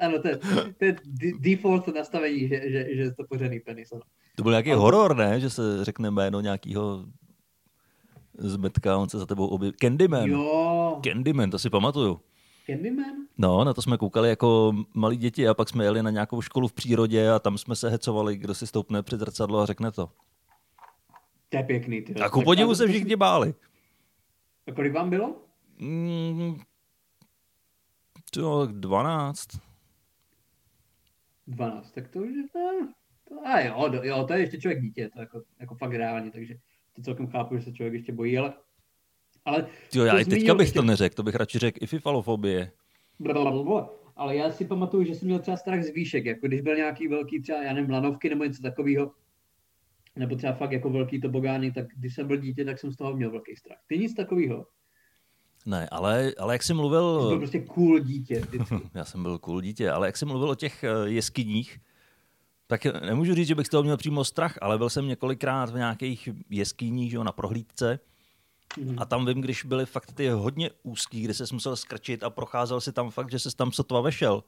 [0.01, 0.37] ano, to je,
[0.77, 0.95] to je
[1.39, 3.91] default nastavení, že, že, že je to pořádný penis.
[3.91, 4.01] Ano.
[4.35, 4.81] To byl nějaký Ale...
[4.81, 5.39] horor, ne?
[5.39, 7.05] Že se řekne jméno nějakého
[8.37, 9.77] zmetka, on se za tebou objeví.
[9.81, 10.29] Candyman.
[10.29, 10.99] Jo.
[11.03, 12.19] Candyman, to si pamatuju.
[12.67, 13.15] Candyman?
[13.37, 16.67] No, na to jsme koukali jako malí děti a pak jsme jeli na nějakou školu
[16.67, 20.09] v přírodě a tam jsme se hecovali, kdo si stoupne před zrcadlo a řekne to.
[21.49, 22.01] To je pěkný.
[22.01, 22.15] Ty.
[22.15, 23.53] A ku podivu se všichni báli.
[24.67, 25.35] A kolik vám bylo?
[25.79, 26.59] Mm,
[28.31, 29.47] to 12.
[31.47, 32.43] 12, tak to už je...
[33.29, 36.55] To, a jo, jo, to je ještě člověk dítě, to jako, jako fakt reálně, takže
[36.93, 38.53] to celkem chápu, že se člověk ještě bojí, ale...
[39.47, 40.79] ale jo, já i teďka bych ještě...
[40.79, 42.71] to neřekl, to bych radši řekl ififalofobie.
[44.15, 47.07] Ale já si pamatuju, že jsem měl třeba strach z výšek, jako když byl nějaký
[47.07, 49.11] velký třeba, já nevím, lanovky nebo něco takového,
[50.15, 53.15] nebo třeba fakt jako velký tobogány, tak když jsem byl dítě, tak jsem z toho
[53.15, 53.77] měl velký strach.
[53.87, 54.65] Ty nic takového.
[55.65, 57.21] Ne, ale, ale jak jsi mluvil...
[57.21, 58.41] Jsi byl prostě cool dítě.
[58.93, 61.79] Já jsem byl cool dítě, ale jak jsi mluvil o těch eh, jeskyních,
[62.67, 65.75] tak nemůžu říct, že bych z toho měl přímo strach, ale byl jsem několikrát v
[65.75, 67.99] nějakých jeskyních, že jo, na prohlídce.
[68.77, 68.95] Mm.
[68.99, 72.81] A tam vím, když byly fakt ty hodně úzký, kde se musel skrčit a procházel
[72.81, 74.43] si tam fakt, že se tam sotva vešel,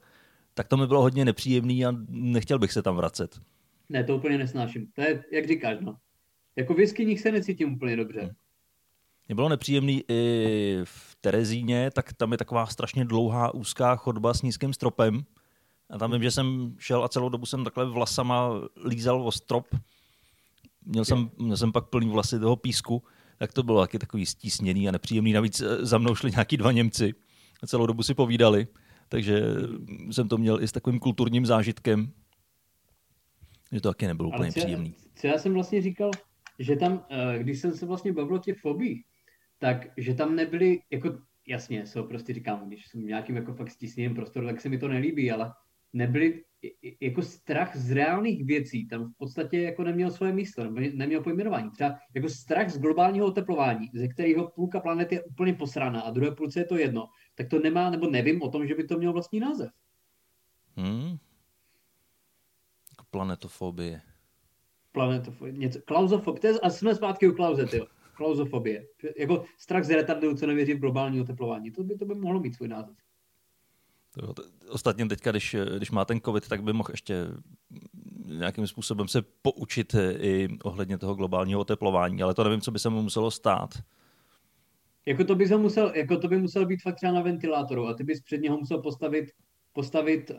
[0.54, 3.40] tak to mi bylo hodně nepříjemný a nechtěl bych se tam vracet.
[3.88, 4.86] Ne, to úplně nesnáším.
[4.94, 5.96] To je, jak říkáš, no.
[6.56, 8.20] Jako v jeskyních se necítím úplně dobře.
[8.20, 8.30] Hmm.
[9.28, 14.42] Mě bylo nepříjemný i v Terezíně, tak tam je taková strašně dlouhá úzká chodba s
[14.42, 15.24] nízkým stropem.
[15.90, 18.50] A tam vím, že jsem šel a celou dobu jsem takhle vlasama
[18.84, 19.66] lízal o strop.
[20.84, 23.02] Měl jsem, měl jsem pak plný vlasy toho písku,
[23.40, 25.32] tak to bylo taky takový stísněný a nepříjemný.
[25.32, 27.14] Navíc eh, za mnou šli nějaký dva Němci
[27.62, 28.66] a celou dobu si povídali,
[29.08, 29.42] takže
[30.10, 32.12] jsem to měl i s takovým kulturním zážitkem.
[33.72, 34.94] Že to taky nebylo úplně příjemný.
[35.14, 36.10] Co já jsem vlastně říkal,
[36.58, 39.02] že tam, eh, když jsem se vlastně bavil o těch fobích,
[39.58, 44.14] tak že tam nebyly, jako jasně, jsou prostě říkám, když jsem nějakým jako fakt stísněným
[44.14, 45.52] prostoru, tak se mi to nelíbí, ale
[45.92, 46.44] nebyly
[47.00, 51.70] jako strach z reálných věcí, tam v podstatě jako neměl svoje místo, nebo neměl pojmenování.
[51.70, 56.30] Třeba jako strach z globálního oteplování, ze kterého půlka planety je úplně posraná a druhé
[56.30, 59.12] půlce je to jedno, tak to nemá, nebo nevím o tom, že by to mělo
[59.12, 59.70] vlastní název.
[60.76, 61.16] Hmm.
[62.90, 64.00] Jako planetofobie.
[64.92, 65.52] Planetofobie.
[65.52, 65.80] Něco.
[65.84, 66.60] Klauzofobie.
[66.62, 67.86] A jsme zpátky u Klauze, tyjo
[68.20, 68.86] klauzofobie.
[69.18, 71.70] Jako strach z retardu, co nevěří v globální oteplování.
[71.70, 72.96] To by, to by mohlo mít svůj název.
[74.68, 77.26] Ostatně teďka, když, když má ten covid, tak by mohl ještě
[78.26, 82.88] nějakým způsobem se poučit i ohledně toho globálního oteplování, ale to nevím, co by se
[82.88, 83.70] mu muselo stát.
[85.06, 87.94] Jako to by, se musel, jako to by musel být fakt třeba na ventilátoru a
[87.94, 89.30] ty bys před něho musel postavit,
[89.72, 90.36] postavit uh,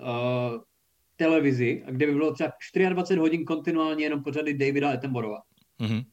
[1.15, 2.51] televizi, kde by bylo třeba
[2.89, 5.37] 24 hodin kontinuálně jenom pořady Davida Attenborova.
[5.79, 6.05] Mm-hmm.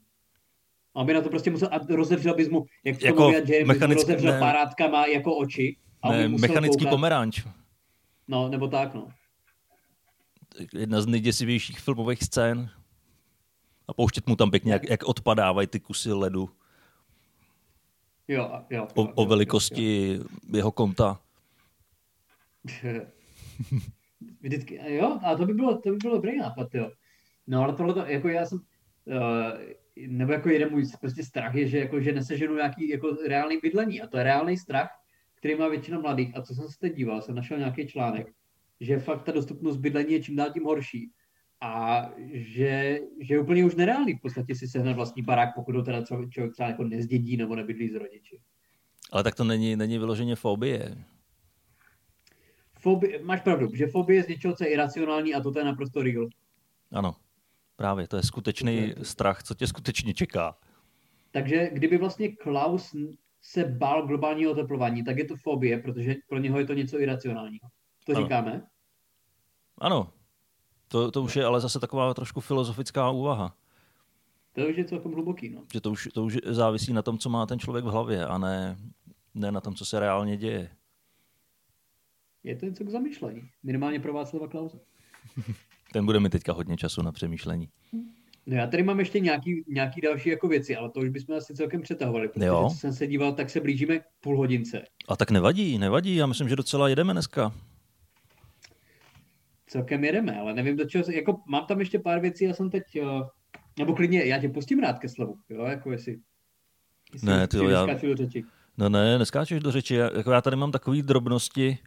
[0.94, 4.02] A by na to prostě musel, a rozevřel bys mu, jak to jako James, mechanický,
[4.02, 5.76] rozevřel ne, parátkama jako oči.
[6.02, 6.90] A ne, mechanický koukat.
[6.90, 7.46] pomeranč.
[8.28, 9.08] No, nebo tak, no.
[10.74, 12.70] Jedna z nejděsivějších filmových scén.
[13.88, 16.50] A pouštět mu tam pěkně, jak, jak odpadávají ty kusy ledu.
[18.28, 18.88] Jo, jo.
[18.94, 20.24] O, jo, o velikosti jo, jo.
[20.56, 21.20] jeho konta.
[24.40, 26.90] Vždycky, jo, a to by bylo, to by bylo dobrý nápad, jo.
[27.46, 28.64] No ale tohle, jako já jsem, uh,
[30.06, 34.02] nebo jako jeden můj prostě strach je, že, jako, že neseženu nějaký jako reálný bydlení
[34.02, 34.90] a to je reálný strach,
[35.38, 36.36] který má většina mladých.
[36.36, 38.32] A co jsem se teď díval, jsem našel nějaký článek,
[38.80, 41.10] že fakt ta dostupnost bydlení je čím dál tím horší.
[41.60, 45.82] A že, že je úplně už nereálný v podstatě si sehnat vlastní barák, pokud ho
[45.82, 48.40] teda člověk, třeba jako nezdědí nebo nebydlí s rodiči.
[49.12, 51.04] Ale tak to není, není vyloženě fobie.
[52.78, 56.02] Fobie, máš pravdu, že fobie je z něčeho, co je iracionální a to je naprosto
[56.02, 56.28] real.
[56.92, 57.16] Ano.
[57.76, 60.58] Právě, to je skutečný to strach, co tě skutečně čeká.
[61.30, 62.96] Takže kdyby vlastně Klaus
[63.40, 67.68] se bál globálního oteplování, tak je to fobie, protože pro něho je to něco iracionálního.
[68.04, 68.22] To ano.
[68.22, 68.66] říkáme?
[69.78, 70.12] Ano.
[70.88, 73.56] To, to už je ale zase taková trošku filozofická úvaha.
[74.52, 75.62] To už je celkem hluboký, no.
[75.72, 78.38] Že to už, to už závisí na tom, co má ten člověk v hlavě, a
[78.38, 78.76] ne,
[79.34, 80.70] ne na tom, co se reálně děje.
[82.42, 83.50] Je to něco k zamyšlení.
[83.62, 84.80] Minimálně pro Václava Klauze.
[85.92, 87.68] Ten bude mi teďka hodně času na přemýšlení.
[88.48, 91.54] No já tady mám ještě nějaký, nějaký další jako věci, ale to už bychom asi
[91.54, 92.70] celkem přetahovali, protože jo.
[92.70, 94.84] jsem se díval, tak se blížíme k půl hodince.
[95.08, 97.52] A tak nevadí, nevadí, já myslím, že docela jedeme dneska.
[99.66, 102.82] Celkem jedeme, ale nevím do čeho, jako mám tam ještě pár věcí, já jsem teď,
[102.96, 103.02] eh,
[103.78, 106.18] nebo klidně, já tě pustím rád ke slovu, jo, jako jestli,
[107.12, 107.86] jestli ne, ty já...
[107.86, 108.44] do řeči.
[108.78, 111.78] No ne, neskáčeš do řeči, já, jako já tady mám takové drobnosti,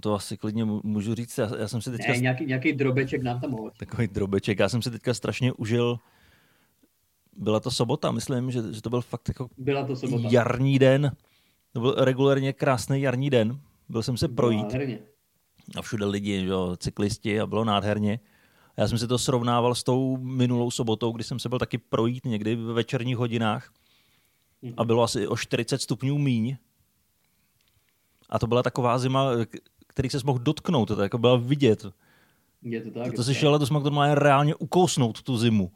[0.00, 1.38] to asi klidně můžu říct.
[1.38, 2.12] Já, já jsem si teďka...
[2.12, 3.70] Ne, nějaký, nějaký drobeček nám tam mohl.
[3.78, 4.58] Takový drobeček.
[4.58, 5.98] Já jsem si teďka strašně užil.
[7.36, 10.28] Byla to sobota, myslím, že, že to byl fakt jako Byla to sobota.
[10.30, 11.12] jarní den.
[11.72, 13.60] To byl regulérně krásný jarní den.
[13.88, 14.62] Byl jsem se projít.
[14.62, 14.98] Nádherně.
[15.78, 18.20] A všude lidi, jo, cyklisti a bylo nádherně.
[18.76, 22.24] Já jsem si to srovnával s tou minulou sobotou, kdy jsem se byl taky projít
[22.24, 23.72] někdy ve večerních hodinách.
[24.76, 26.56] A bylo asi o 40 stupňů míň.
[28.28, 29.30] A to byla taková zima,
[29.96, 31.86] který se mohl dotknout, to jako byla vidět.
[32.62, 33.12] Je to tak.
[33.12, 35.72] To, si šel, to jsme normálně reálně ukousnout tu zimu.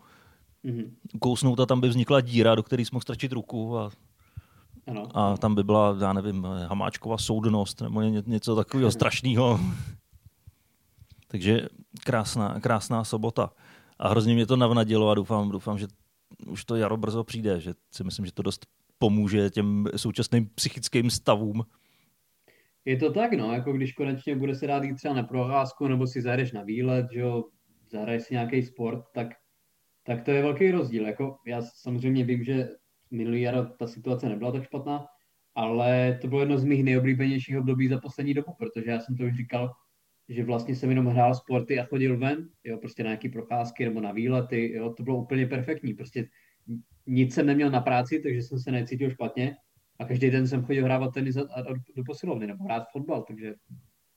[0.64, 0.90] Mm-hmm.
[1.14, 3.90] Ukousnout a tam by vznikla díra, do které jsme mohl strčit ruku a,
[4.86, 5.08] ano.
[5.14, 9.60] a tam by byla, já nevím, hamáčková soudnost nebo něco takového strašného.
[11.26, 11.68] Takže
[12.04, 13.50] krásná, krásná sobota.
[13.98, 15.86] A hrozně mě to navnadilo a doufám, doufám, že
[16.46, 18.66] už to jaro brzo přijde, že si myslím, že to dost
[18.98, 21.64] pomůže těm současným psychickým stavům.
[22.84, 26.06] Je to tak, no, jako když konečně bude se dát jít třeba na procházku, nebo
[26.06, 27.44] si zajdeš na výlet, že jo,
[27.90, 29.28] zahraješ si nějaký sport, tak,
[30.02, 31.06] tak to je velký rozdíl.
[31.06, 32.68] Jako já samozřejmě vím, že
[33.10, 35.06] minulý jaro ta situace nebyla tak špatná,
[35.54, 39.24] ale to bylo jedno z mých nejoblíbenějších období za poslední dobu, protože já jsem to
[39.24, 39.72] už říkal,
[40.28, 44.00] že vlastně jsem jenom hrál sporty a chodil ven, jo, prostě na nějaký procházky nebo
[44.00, 46.28] na výlety, jo, to bylo úplně perfektní, prostě
[47.06, 49.56] nic jsem neměl na práci, takže jsem se necítil špatně
[50.00, 51.62] a každý den jsem chodil hrávat tenis a, a
[51.96, 53.54] do posilovny nebo hrát fotbal, takže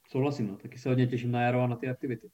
[0.10, 0.58] souhlasím, no.
[0.58, 2.30] taky se hodně těším na jaro a na ty aktivity.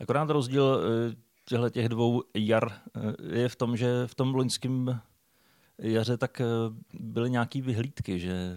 [0.00, 1.16] Akorát rozdíl eh,
[1.48, 5.00] těchto těch dvou jar eh, je v tom, že v tom loňském
[5.78, 6.44] jaře tak eh,
[6.94, 8.56] byly nějaký vyhlídky, že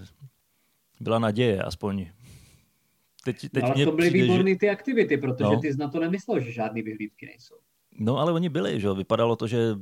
[1.00, 2.06] byla naděje aspoň.
[3.26, 4.58] Teď, teď no, ale to byly výborné že...
[4.58, 5.60] ty aktivity, protože no.
[5.60, 7.56] ty jsi na to nemyslel, že žádné vyhlídky nejsou.
[8.00, 9.76] No ale oni byli, že vypadalo to, že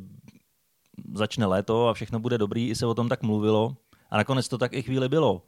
[1.13, 3.77] začne léto a všechno bude dobrý, i se o tom tak mluvilo.
[4.11, 5.41] A nakonec to tak i chvíli bylo.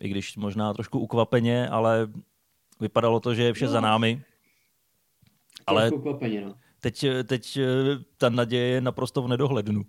[0.00, 2.08] I když možná trošku ukvapeně, ale
[2.80, 3.70] vypadalo to, že je vše no.
[3.70, 4.22] za námi.
[5.66, 6.54] Ale ukvapeně, no.
[6.80, 7.64] teď, teď eh,
[8.16, 9.82] ta naděje je naprosto v nedohlednu.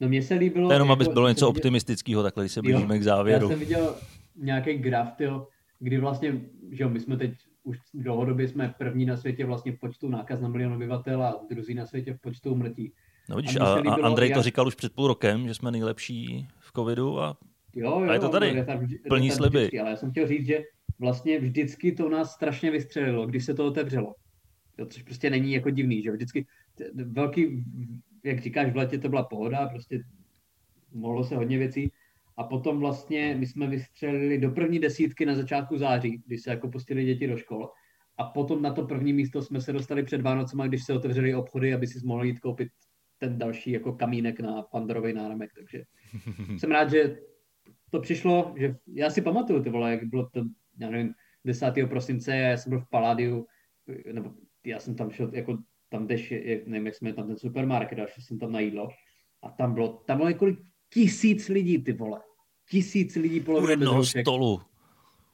[0.00, 0.68] No mně se líbilo...
[0.68, 1.58] To jenom, jako, aby bylo něco viděl...
[1.58, 3.44] optimistického, takhle, když se blížíme k závěru.
[3.44, 3.96] Já jsem viděl
[4.36, 9.16] nějaký graf, tyjo, kdy vlastně, že jo, my jsme teď už dlouhodobě jsme první na
[9.16, 12.92] světě vlastně v počtu nákaz na milion obyvatel a druzí na světě v počtu umrtí.
[13.32, 14.38] No vidíš, a, a Andrej jak...
[14.38, 17.36] to říkal už před půl rokem, že jsme nejlepší v covidu a,
[17.74, 19.58] jo, jo, a je to tady, je vždy, plní je sliby.
[19.58, 20.60] Vždycky, ale já jsem chtěl říct, že
[20.98, 24.14] vlastně vždycky to nás strašně vystřelilo, když se to otevřelo.
[24.78, 26.46] Jo, což prostě není jako divný, že vždycky
[26.94, 27.64] velký,
[28.24, 30.02] jak říkáš, v letě to byla pohoda, prostě
[30.92, 31.92] mohlo se hodně věcí.
[32.36, 36.68] A potom vlastně my jsme vystřelili do první desítky na začátku září, když se jako
[36.68, 37.68] pustili děti do škol.
[38.18, 41.74] A potom na to první místo jsme se dostali před Vánocema, když se otevřely obchody,
[41.74, 42.68] aby si mohl jít koupit
[43.22, 45.84] ten další jako kamínek na Pandorový náramek, takže
[46.58, 47.18] jsem rád, že
[47.90, 50.44] to přišlo, že já si pamatuju ty vole, jak bylo to,
[50.78, 51.72] já nevím, 10.
[51.88, 53.46] prosince, já jsem byl v Palladiu,
[54.12, 54.30] nebo
[54.66, 55.58] já jsem tam šel, jako
[55.88, 56.34] tam jdeš,
[56.66, 58.88] nevím, jak jsme tam ten supermarket, a jsem tam na jídlo
[59.42, 60.58] a tam bylo, tam bylo několik
[60.92, 62.20] tisíc lidí, ty vole.
[62.70, 64.60] Tisíc lidí polovina U jednoho stolu.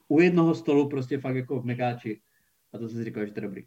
[0.07, 2.21] U jednoho stolu prostě fakt jako v Mekáči.
[2.73, 3.63] A to jsem si říkal, že to je dobrý.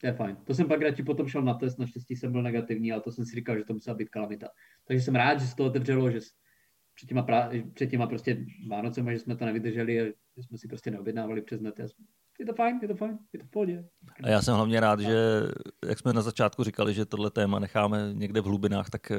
[0.00, 0.36] To je fajn.
[0.44, 3.24] To jsem pak radši potom šel na test, naštěstí jsem byl negativní, ale to jsem
[3.24, 4.48] si říkal, že to musela být kalamita.
[4.84, 6.20] Takže jsem rád, že se to otevřelo, že
[6.94, 10.68] před těma, pra, před těma prostě Vánocema, že jsme to nevydrželi a že jsme si
[10.68, 11.80] prostě neobjednávali přes net.
[12.40, 13.84] Je to fajn, je to fajn, je to v pohodě.
[14.22, 15.16] A já jsem hlavně rád, že
[15.88, 19.16] jak jsme na začátku říkali, že tohle téma necháme někde v hlubinách, tak eh,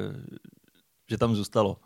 [1.10, 1.76] že tam zůstalo.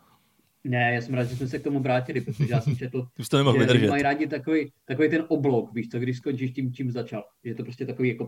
[0.63, 3.29] Ne, já jsem rád, že jsme se k tomu vrátili, protože já jsem četl, Už
[3.29, 3.37] to
[3.77, 7.23] že mají rádi takový, takový ten oblok, víš co, když skončíš tím, čím začal.
[7.43, 8.27] Je to prostě takový jako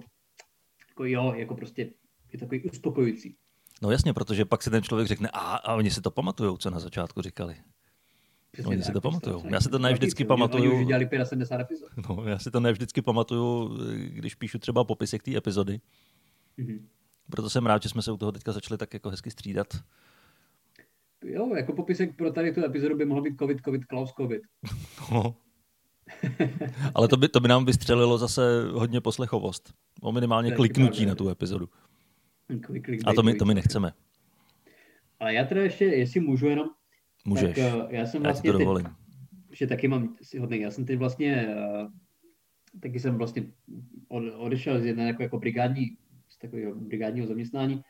[0.94, 1.90] jako jo, jako prostě
[2.34, 3.36] je takový uspokojující.
[3.82, 6.70] No jasně, protože pak si ten člověk řekne, a, a oni si to pamatují, co
[6.70, 7.56] na začátku říkali.
[8.52, 9.44] Přesně oni tak, si to pamatují.
[9.50, 10.72] Já si to ne vždycky pamatuju.
[10.72, 11.90] Oni už dělali 75 epizod.
[12.10, 13.78] No, já si to ne vždycky pamatuju,
[14.08, 15.82] když píšu třeba popisek té epizody.
[16.60, 16.80] Mm-hmm.
[17.32, 19.68] Proto jsem rád, že jsme se u toho teďka začali tak jako hezky střídat.
[21.26, 24.42] Jo, jako popisek pro tady tu epizodu by mohl být COVID, COVID, Klaus, COVID.
[25.12, 25.36] No,
[26.96, 28.42] Ale to by, to by nám vystřelilo zase
[28.72, 29.74] hodně poslechovost.
[30.02, 31.70] O minimálně kliknutí na tu epizodu.
[32.62, 33.94] Klik, klik, A to my, to my nechceme.
[35.20, 36.68] Ale já teda ještě, jestli můžu jenom,
[37.26, 37.56] Můžeš.
[37.56, 38.86] tak uh, já jsem vlastně já to dovolím.
[38.86, 38.94] Teď,
[39.52, 41.92] že taky mám si hodně, já jsem teď vlastně, uh,
[42.80, 43.46] taky jsem vlastně
[44.38, 45.98] odešel z jedné jako, jako brigádní,
[46.30, 47.84] z takového brigádního zaměstnání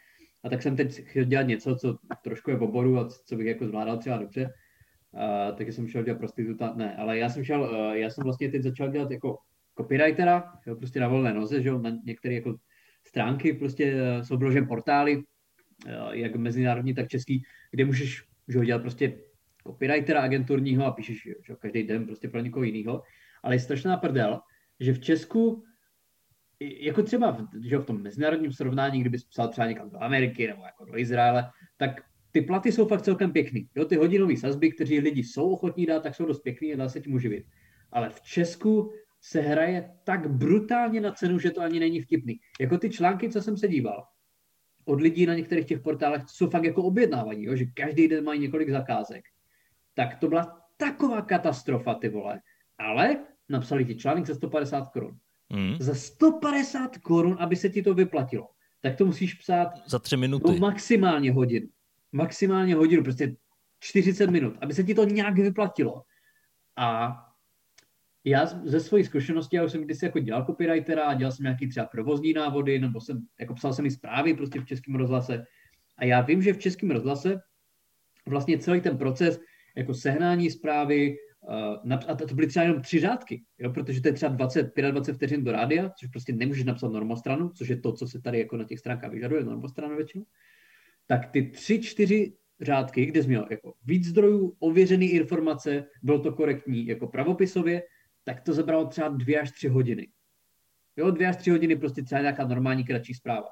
[0.43, 3.47] a tak jsem teď chtěl dělat něco, co trošku je v oboru a co bych
[3.47, 4.53] jako zvládal třeba dobře.
[5.13, 8.63] Uh, jsem šel dělat prostituta, ne, ale já jsem šel, uh, já jsem vlastně teď
[8.63, 9.37] začal dělat jako
[9.77, 12.55] copywritera, jo, prostě na volné noze, že jo, na některé jako
[13.07, 13.95] stránky, prostě
[14.31, 15.23] uh, vložen portály, uh,
[16.11, 19.19] jak mezinárodní, tak český, kde můžeš že ho, dělat prostě
[19.67, 23.03] copywritera agenturního a píšeš že, každý den prostě pro někoho jiného.
[23.43, 24.39] Ale je strašná prdel,
[24.79, 25.63] že v Česku,
[26.59, 30.63] jako třeba v, že v tom mezinárodním srovnání, kdyby psal třeba někam do Ameriky nebo
[30.63, 32.01] jako do Izraele, tak
[32.33, 33.69] ty platy jsou fakt celkem pěkný.
[33.75, 36.89] Jo, ty hodinové sazby, kteří lidi jsou ochotní dát, tak jsou dost pěkný a dá
[36.89, 37.45] se tím uživit.
[37.91, 42.39] Ale v Česku se hraje tak brutálně na cenu, že to ani není vtipný.
[42.59, 44.03] Jako ty články, co jsem se díval,
[44.85, 48.39] od lidí na některých těch portálech, jsou fakt jako objednávaní, jo, že každý den mají
[48.39, 49.25] několik zakázek.
[49.93, 52.41] Tak to byla taková katastrofa, ty vole.
[52.77, 55.17] Ale napsali ti článek za 150 korun.
[55.49, 55.75] Mm.
[55.79, 58.49] Za 150 korun, aby se ti to vyplatilo,
[58.81, 60.51] tak to musíš psát za tři minuty.
[60.51, 61.67] No, maximálně hodinu.
[62.13, 63.35] Maximálně hodinu, prostě
[63.79, 66.03] 40 minut, aby se ti to nějak vyplatilo.
[66.77, 67.15] A
[68.23, 71.85] já ze své zkušenosti, já už jsem kdysi jako dělal copywritera dělal jsem nějaký třeba
[71.85, 75.45] provozní návody, nebo jsem, jako psal jsem i zprávy prostě v českém rozhlase.
[75.97, 77.41] A já vím, že v českém rozhlase
[78.25, 79.39] vlastně celý ten proces
[79.77, 81.15] jako sehnání zprávy,
[81.85, 85.15] uh, a to byly třeba jenom tři řádky, jo, protože to je třeba 20, 25
[85.15, 88.57] vteřin do rádia, což prostě nemůžeš napsat normostranu, což je to, co se tady jako
[88.57, 90.25] na těch stránkách vyžaduje, normostrana většinou.
[91.07, 96.31] Tak ty tři, čtyři řádky, kde jsi měl jako víc zdrojů, ověřené informace, bylo to
[96.33, 97.83] korektní jako pravopisově,
[98.23, 100.07] tak to zabralo třeba dvě až tři hodiny.
[100.97, 103.47] Jo, dvě až tři hodiny prostě třeba nějaká normální kratší zpráva.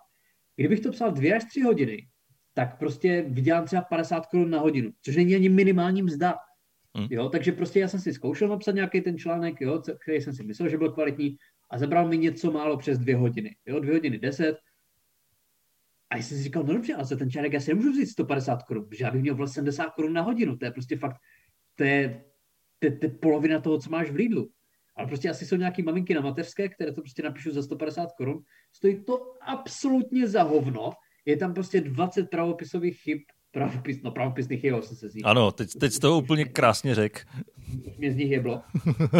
[0.56, 2.08] Kdybych to psal dvě až tři hodiny,
[2.54, 6.36] tak prostě vydělám třeba 50 korun na hodinu, což není ani minimální mzda.
[6.98, 7.08] Hmm.
[7.10, 10.44] Jo, takže prostě já jsem si zkoušel napsat nějaký ten článek, jo, který jsem si
[10.44, 11.38] myslel, že byl kvalitní
[11.72, 13.56] a zabral mi něco málo přes dvě hodiny.
[13.66, 14.58] Jo, dvě hodiny deset.
[16.12, 18.06] A já jsem si říkal, no dobře, ale za ten článek já si nemůžu vzít
[18.06, 20.58] 150 korun, protože já bych měl vlastně 70 korun na hodinu.
[20.58, 21.16] To je prostě fakt,
[21.76, 22.24] to je,
[22.80, 24.50] to, je, to je polovina toho, co máš v Lidlu.
[24.96, 28.40] Ale prostě asi jsou nějaký maminky na mateřské, které to prostě napíšu za 150 korun.
[28.74, 30.92] Stojí to absolutně za hovno.
[31.26, 33.20] Je tam prostě 20 pravopisových chyb,
[33.52, 35.26] pravopis, no pravopisných chyb, jsem se z nich.
[35.26, 37.28] Ano, teď, teď to úplně krásně řek.
[37.98, 38.62] Mě z nich jeblo.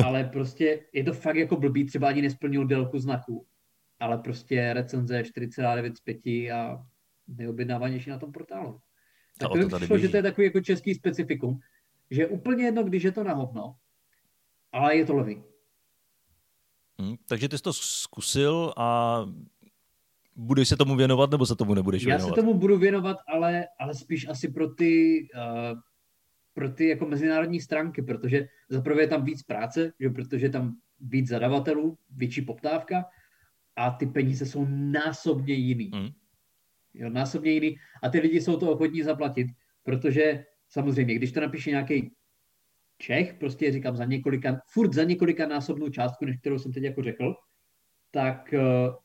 [0.06, 3.46] Ale prostě je to fakt jako blbý, třeba ani nesplnil délku znaků.
[4.02, 6.86] Ale prostě recenze 4,9 z 5 a
[7.28, 8.80] nejobjednávanější na tom portálu.
[9.40, 11.60] Tak to, to mi přišlo, že to je takový jako český specifikum,
[12.12, 13.76] že je úplně jedno, když je to na hovno,
[14.72, 15.44] ale je to levý.
[17.00, 19.20] Hmm, takže ty jsi to zkusil a
[20.36, 22.28] budeš se tomu věnovat, nebo se tomu nebudeš věnovat?
[22.28, 25.80] Já se tomu budu věnovat, ale, ale spíš asi pro ty, uh,
[26.54, 30.76] pro ty jako mezinárodní stránky, protože zaprvé je tam víc práce, že, protože je tam
[31.00, 33.06] víc zadavatelů, větší poptávka
[33.76, 35.92] a ty peníze jsou násobně jiný.
[35.94, 36.10] Hmm.
[36.94, 39.48] Jo, násobně jiný a ty lidi jsou to ochotní zaplatit,
[39.84, 42.12] protože samozřejmě, když to napíše nějaký
[43.02, 47.02] Čech, prostě říkám za několika, furt za několika násobnou částku, než kterou jsem teď jako
[47.02, 47.36] řekl,
[48.12, 48.96] tak uh,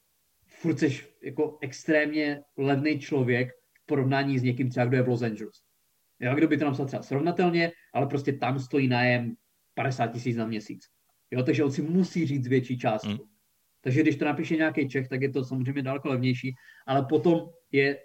[0.47, 3.49] furt jsi jako extrémně levný člověk
[3.83, 5.57] v porovnání s někým třeba, kdo je v Los Angeles.
[6.21, 9.35] Jo, kdo by to napsal třeba srovnatelně, ale prostě tam stojí nájem
[9.75, 10.85] 50 tisíc na měsíc.
[11.31, 13.09] Jo, takže on si musí říct větší částku.
[13.09, 13.36] Hmm.
[13.87, 16.55] Takže když to napíše nějaký Čech, tak je to samozřejmě daleko levnější,
[16.87, 17.99] ale potom je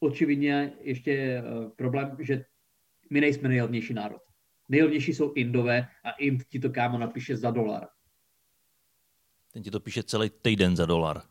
[0.00, 2.44] očividně ještě uh, problém, že
[3.10, 4.22] my nejsme nejlevnější národ.
[4.68, 7.88] Nejlevnější jsou Indové a Ind ti to kámo napíše za dolar.
[9.52, 11.22] Ten ti to píše celý týden za dolar.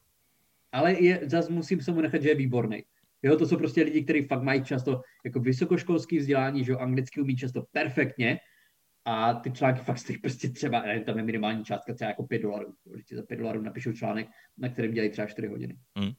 [0.72, 2.84] Ale je, zase musím se mu nechat, že je výborný.
[3.24, 7.22] Jo, to jsou prostě lidi, kteří fakt mají často jako vysokoškolský vzdělání, že jo, anglicky
[7.22, 8.40] umí často perfektně
[9.06, 12.42] a ty články fakt stojí prostě třeba, ne, tam je minimální částka třeba jako 5
[12.42, 12.74] dolarů.
[13.10, 14.28] Že za 5 dolarů napíšou článek,
[14.58, 15.78] na kterém dělají třeba 4 hodiny.
[15.96, 16.12] Hmm.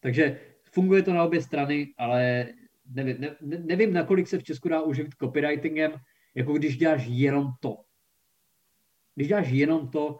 [0.00, 0.40] Takže
[0.72, 2.48] funguje to na obě strany, ale
[2.86, 5.92] nevím, ne, nevím, nakolik se v Česku dá uživit copywritingem,
[6.34, 7.76] jako když děláš jenom to.
[9.14, 10.18] Když děláš jenom to,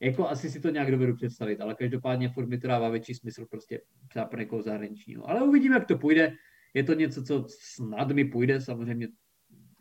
[0.00, 3.46] jako asi si to nějak dovedu představit, ale každopádně furt mi to dává větší smysl
[3.46, 5.30] prostě třeba pro někoho zahraničního.
[5.30, 6.36] Ale uvidíme, jak to půjde.
[6.74, 9.08] Je to něco, co snad mi půjde, samozřejmě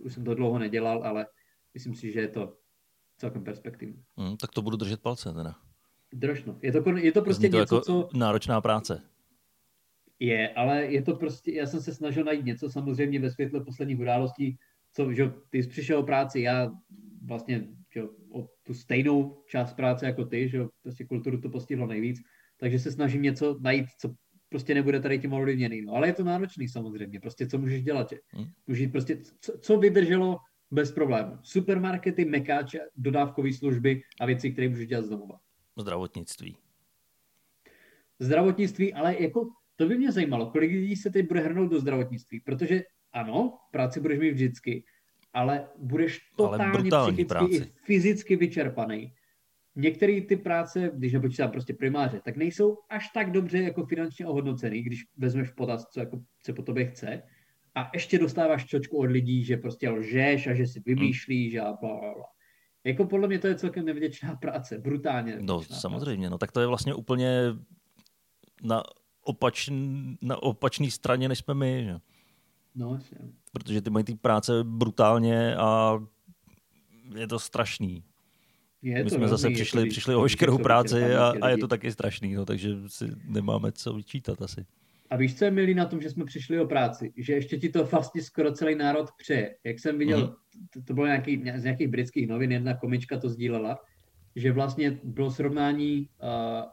[0.01, 1.25] už jsem to dlouho nedělal, ale
[1.73, 2.57] myslím si, že je to
[3.17, 4.03] celkem perspektivní.
[4.17, 5.55] Hmm, tak to budu držet palce teda.
[6.13, 6.59] Drožno.
[6.61, 8.09] Je to, je to prostě to něco, jako co...
[8.13, 9.01] náročná práce.
[10.19, 13.99] Je, ale je to prostě, já jsem se snažil najít něco samozřejmě ve světle posledních
[13.99, 14.57] událostí,
[14.93, 16.71] co, že ty jsi přišel o práci, já
[17.21, 22.21] vlastně že, o tu stejnou část práce jako ty, že prostě kulturu to postihlo nejvíc,
[22.57, 24.15] takže se snažím něco najít, co
[24.51, 25.81] prostě nebude tady tím ovlivněný.
[25.81, 28.17] No, ale je to náročný samozřejmě, prostě co můžeš dělat, že?
[28.29, 28.45] Hmm.
[28.67, 30.37] Můžeš prostě, co, co vydrželo
[30.71, 31.37] bez problému.
[31.41, 35.39] Supermarkety, mekáče, dodávkové služby a věci, které můžeš dělat z domova.
[35.77, 36.55] Zdravotnictví.
[38.19, 42.39] Zdravotnictví, ale jako to by mě zajímalo, kolik lidí se teď bude hrnout do zdravotnictví,
[42.39, 42.83] protože
[43.13, 44.83] ano, práci budeš mít vždycky,
[45.33, 47.55] ale budeš totálně ale psychicky práci.
[47.55, 49.13] i fyzicky vyčerpaný.
[49.75, 54.81] Některé ty práce, když nepočítám prostě primáře, tak nejsou až tak dobře jako finančně ohodnocený,
[54.81, 57.23] když vezmeš potaz, co jako se po tobě chce.
[57.75, 61.99] A ještě dostáváš čočku od lidí, že prostě lžeš a že si vymýšlíš a bla,
[61.99, 62.25] bla, bla.
[62.83, 66.31] Jako podle mě to je celkem nevděčná práce, brutálně No samozřejmě, práce.
[66.31, 67.41] no tak to je vlastně úplně
[68.63, 68.83] na,
[69.23, 69.73] opačn,
[70.21, 71.83] na opačné straně, než jsme my.
[71.85, 71.95] Že?
[72.75, 73.17] No, jasně.
[73.51, 75.99] Protože ty mají ty práce brutálně a
[77.15, 78.03] je to strašný.
[78.81, 81.91] Je My to jsme zase přišli, přišli o veškerou práci a, a je to taky
[81.91, 84.65] strašný, no, takže si nemáme co vyčítat asi.
[85.09, 87.13] A víš, co je milý na tom, že jsme přišli o práci?
[87.17, 89.55] Že ještě ti to vlastně skoro celý národ přeje.
[89.63, 90.67] Jak jsem viděl, mm-hmm.
[90.73, 93.79] to, to bylo nějaký, z nějakých britských novin, jedna komička to sdílela,
[94.35, 96.69] že vlastně bylo srovnání, uh,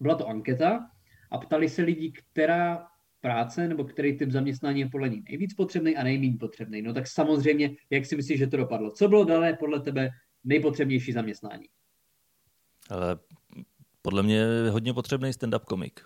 [0.00, 0.86] byla to anketa
[1.30, 2.86] a ptali se lidí, která
[3.20, 6.82] práce nebo který typ zaměstnání je podle ní nejvíc potřebný a nejméně potřebný.
[6.82, 8.90] No tak samozřejmě, jak si myslíš, že to dopadlo?
[8.90, 10.10] Co bylo dané podle tebe
[10.44, 11.68] nejpotřebnější zaměstnání?
[12.90, 13.18] Ale
[14.02, 16.00] podle mě je hodně potřebný stand-up komik.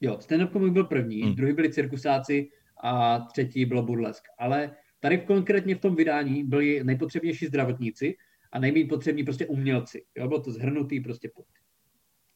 [0.00, 1.34] Jo, stand-up komik byl první, hmm.
[1.34, 2.50] druhý byli cirkusáci
[2.82, 4.22] a třetí bylo burlesk.
[4.38, 8.16] Ale tady konkrétně v tom vydání byli nejpotřebnější zdravotníci
[8.52, 10.04] a nejméně potřební prostě umělci.
[10.14, 11.46] Jo, bylo to zhrnutý prostě pod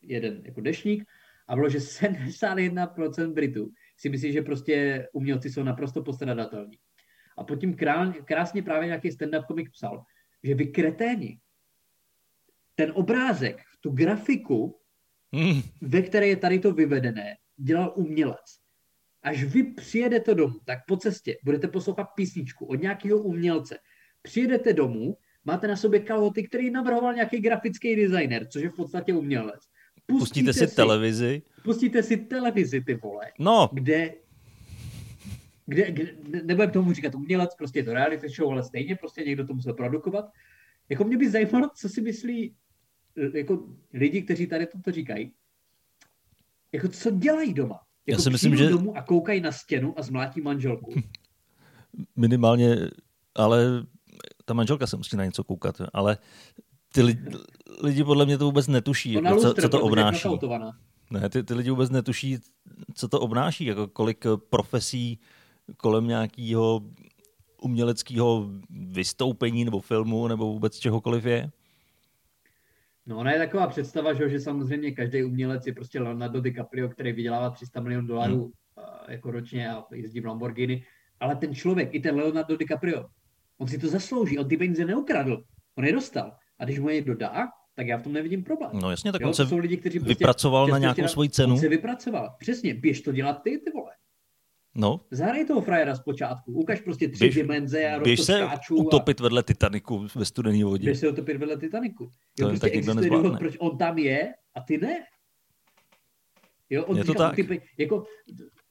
[0.03, 1.05] jeden jako dešník
[1.49, 6.79] a bylo, že 71% Britů si myslí, že prostě umělci jsou naprosto postradatelní.
[7.39, 7.75] A potom
[8.25, 10.05] krásně právě nějaký stand-up komik psal,
[10.43, 11.39] že vy kreténi,
[12.75, 14.81] ten obrázek, tu grafiku,
[15.33, 15.63] mm.
[15.81, 18.59] ve které je tady to vyvedené, dělal umělec.
[19.23, 23.79] Až vy přijedete domů, tak po cestě budete poslouchat písničku od nějakého umělce.
[24.23, 29.15] Přijedete domů, máte na sobě kalhoty, který navrhoval nějaký grafický designer, což je v podstatě
[29.15, 29.61] umělec.
[30.07, 31.43] Pustíte, si, si televizi.
[31.65, 33.33] Pustíte si televizi, ty vole.
[33.39, 33.71] No.
[33.73, 34.15] Kde,
[35.67, 39.47] kde, kde nebudem tomu říkat umělec, prostě je to reality show, ale stejně prostě někdo
[39.47, 40.25] to musel produkovat.
[40.89, 42.55] Jako mě by zajímalo, co si myslí
[43.35, 45.33] jako lidi, kteří tady toto říkají.
[46.73, 47.81] Jako co dělají doma?
[48.07, 48.69] Jako Já si myslím, že...
[48.69, 50.95] domů a koukají na stěnu a zmlátí manželku.
[52.17, 52.77] Minimálně,
[53.35, 53.87] ale
[54.45, 56.19] ta manželka se musí na něco koukat, ale
[56.93, 57.31] ty lidi,
[57.83, 60.29] lidi podle mě to vůbec netuší, jako, co, co to obnáší.
[61.11, 62.39] Ne, ty, ty lidi vůbec netuší,
[62.95, 65.21] co to obnáší, jako kolik profesí
[65.77, 66.81] kolem nějakého
[67.63, 71.51] uměleckého vystoupení nebo filmu nebo vůbec čehokoliv je.
[73.07, 77.13] No ona je taková představa, že, že samozřejmě každý umělec je prostě Leonardo DiCaprio, který
[77.13, 78.53] vydělává 300 milionů dolarů hmm.
[79.09, 80.85] jako ročně a jezdí v Lamborghini,
[81.21, 83.07] ale ten člověk, i ten Leonardo DiCaprio,
[83.59, 85.45] on si to zaslouží, on ty peníze neukradl,
[85.79, 86.33] on je dostal.
[86.59, 88.71] A když mu je někdo dá, tak já v tom nevidím problém.
[88.75, 91.55] No jasně, tak jo, on se jsou lidi, kteří prostě vypracoval na nějakou svoji cenu.
[91.55, 93.93] On se vypracoval, přesně, běž to dělat ty, ty vole.
[94.77, 95.01] No.
[95.11, 99.23] Zahraj toho frajera zpočátku, ukaž prostě tři běž, dimenze a Běž se utopit a...
[99.23, 100.85] vedle Titaniku ve studené vodě.
[100.85, 102.11] Běž se utopit vedle Titaniku.
[102.39, 105.05] Jo, to prostě existuje důvod, proč on tam je a ty ne.
[106.71, 107.37] Jo, on je to tak.
[107.37, 108.05] Typy, jako,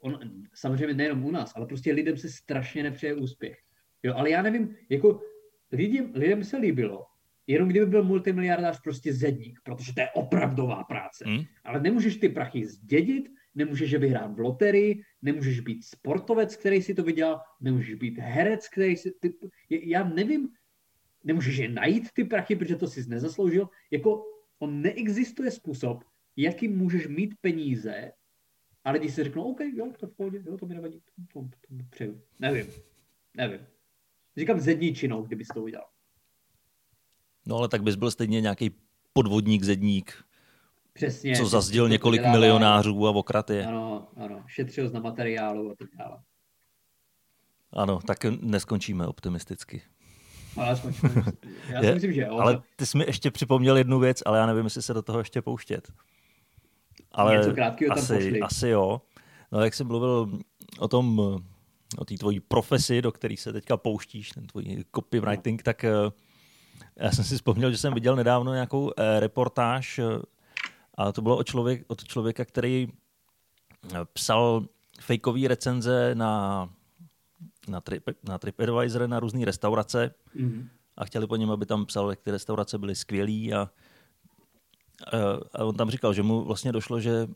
[0.02, 0.20] on,
[0.54, 3.58] samozřejmě nejenom u nás, ale prostě lidem se strašně nepřeje úspěch.
[4.04, 5.22] Jo, ale já nevím, jako
[5.72, 7.06] lidem, lidem se líbilo,
[7.48, 11.26] jenom kdyby byl multimiliardář prostě zedník, protože to je opravdová práce.
[11.28, 11.44] Hmm.
[11.64, 17.04] Ale nemůžeš ty prachy zdědit, nemůžeš vyhrát v loterii, nemůžeš být sportovec, který si to
[17.04, 19.12] vydělal, nemůžeš být herec, který si...
[19.12, 19.34] Ty,
[19.70, 20.50] já nevím,
[21.24, 23.70] nemůžeš je najít ty prachy, protože to si nezasloužil.
[23.92, 24.24] Jako
[24.60, 26.04] on neexistuje způsob,
[26.36, 28.12] jakým můžeš mít peníze
[28.84, 31.50] a lidi si řeknou, OK, jo, to v pohodě, jo, to mi nevadí, to, to,
[31.68, 32.22] to přeju.
[32.40, 32.68] Nevím,
[33.38, 33.60] nevím.
[34.38, 35.88] Říkám zedničinou, kdybys to udělal.
[37.48, 38.72] No ale tak bys byl stejně nějaký
[39.14, 40.24] podvodník, zedník,
[40.96, 41.36] Přesně.
[41.36, 42.38] Co zazděl několik vydává.
[42.38, 43.66] milionářů a okrat je.
[43.66, 44.44] Ano, ano.
[44.48, 46.18] Šetřil na materiálu a tak dále.
[47.74, 49.82] Ano, tak neskončíme optimisticky.
[50.58, 50.70] Ale.
[51.70, 52.38] Já si myslím, že jo.
[52.40, 55.20] Ale ty jsi mi ještě připomněl jednu věc, ale já nevím, jestli se do toho
[55.20, 55.92] ještě pouštět.
[57.12, 58.40] Ale Něco krátkého tam asi, pošli.
[58.40, 59.02] asi jo.
[59.52, 60.40] No, jak jsem mluvil
[60.80, 61.20] o tom,
[61.98, 65.64] o té tvojí profesi, do které se teďka pouštíš, ten tvůj copywriting, no.
[65.64, 65.92] tak eh,
[66.96, 70.04] já jsem si vzpomněl, že jsem viděl nedávno nějakou eh, reportáž eh,
[70.96, 72.88] a to bylo od, člověk, od člověka, který
[73.94, 74.66] eh, psal
[75.00, 76.70] fejkové recenze na,
[77.68, 80.68] na, trip, na TripAdvisor na různé restaurace mm-hmm.
[80.98, 83.70] a chtěli po něm, aby tam psal, jak ty restaurace byly skvělý a, a,
[85.54, 87.28] a on tam říkal, že mu vlastně došlo, že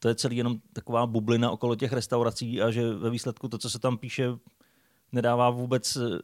[0.00, 3.70] to je celý jenom taková bublina okolo těch restaurací a že ve výsledku to, co
[3.70, 4.28] se tam píše,
[5.12, 6.18] nedává vůbec eh,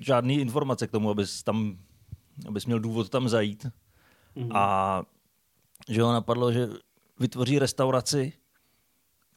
[0.00, 1.78] žádný informace k tomu, abys tam
[2.46, 3.66] abys měl důvod tam zajít
[4.38, 4.50] Mm.
[4.54, 5.02] A
[5.88, 6.68] že ho napadlo, že
[7.20, 8.32] vytvoří restauraci,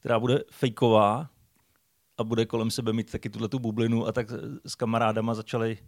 [0.00, 1.30] která bude fejková
[2.18, 4.26] a bude kolem sebe mít taky tuhle tu bublinu a tak
[4.66, 5.78] s kamarádama začali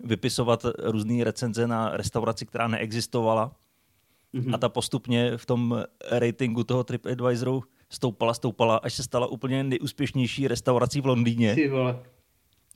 [0.00, 3.56] vypisovat různé recenze na restauraci, která neexistovala.
[4.34, 4.54] Mm-hmm.
[4.54, 10.48] A ta postupně v tom ratingu toho TripAdvisoru stoupala, stoupala, až se stala úplně nejúspěšnější
[10.48, 11.56] restaurací v Londýně.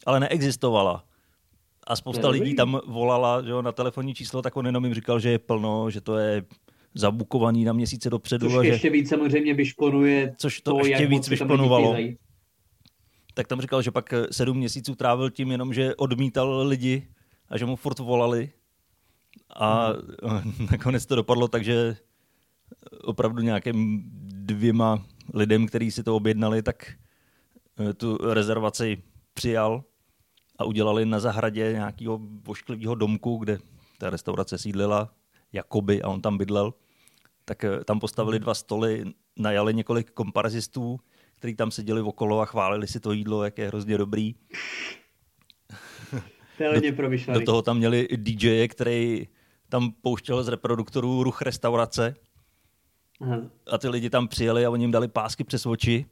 [0.06, 1.04] Ale neexistovala.
[1.86, 5.20] A spousta lidí tam volala že jo, na telefonní číslo, tak on jenom jim říkal,
[5.20, 6.44] že je plno, že to je
[6.94, 8.46] zabukovaný na měsíce dopředu.
[8.48, 8.92] Což a ještě že...
[8.92, 11.96] víc samozřejmě vyšponuje Což to, to ještě víc vyšponovalo.
[13.34, 17.08] Tak tam říkal, že pak sedm měsíců trávil tím jenom, že odmítal lidi
[17.48, 18.50] a že mu furt volali.
[19.56, 20.66] A hmm.
[20.70, 21.96] nakonec to dopadlo tak, že
[23.02, 26.92] opravdu nějakým dvěma lidem, kteří si to objednali, tak
[27.80, 29.02] eh, tu rezervaci
[29.34, 29.84] přijal
[30.58, 33.58] a udělali na zahradě nějakého vošklivého domku, kde
[33.98, 35.10] ta restaurace sídlila,
[35.52, 36.74] jakoby, a on tam bydlel.
[37.44, 39.04] Tak eh, tam postavili dva stoly,
[39.38, 41.00] najali několik komparazistů,
[41.34, 44.34] kteří tam seděli okolo a chválili si to jídlo, jak je hrozně dobrý.
[47.26, 49.28] do, do toho tam měli DJ, který
[49.68, 52.14] tam pouštěl z reproduktorů ruch restaurace.
[53.20, 53.40] Aha.
[53.72, 56.06] A ty lidi tam přijeli a oni jim dali pásky přes oči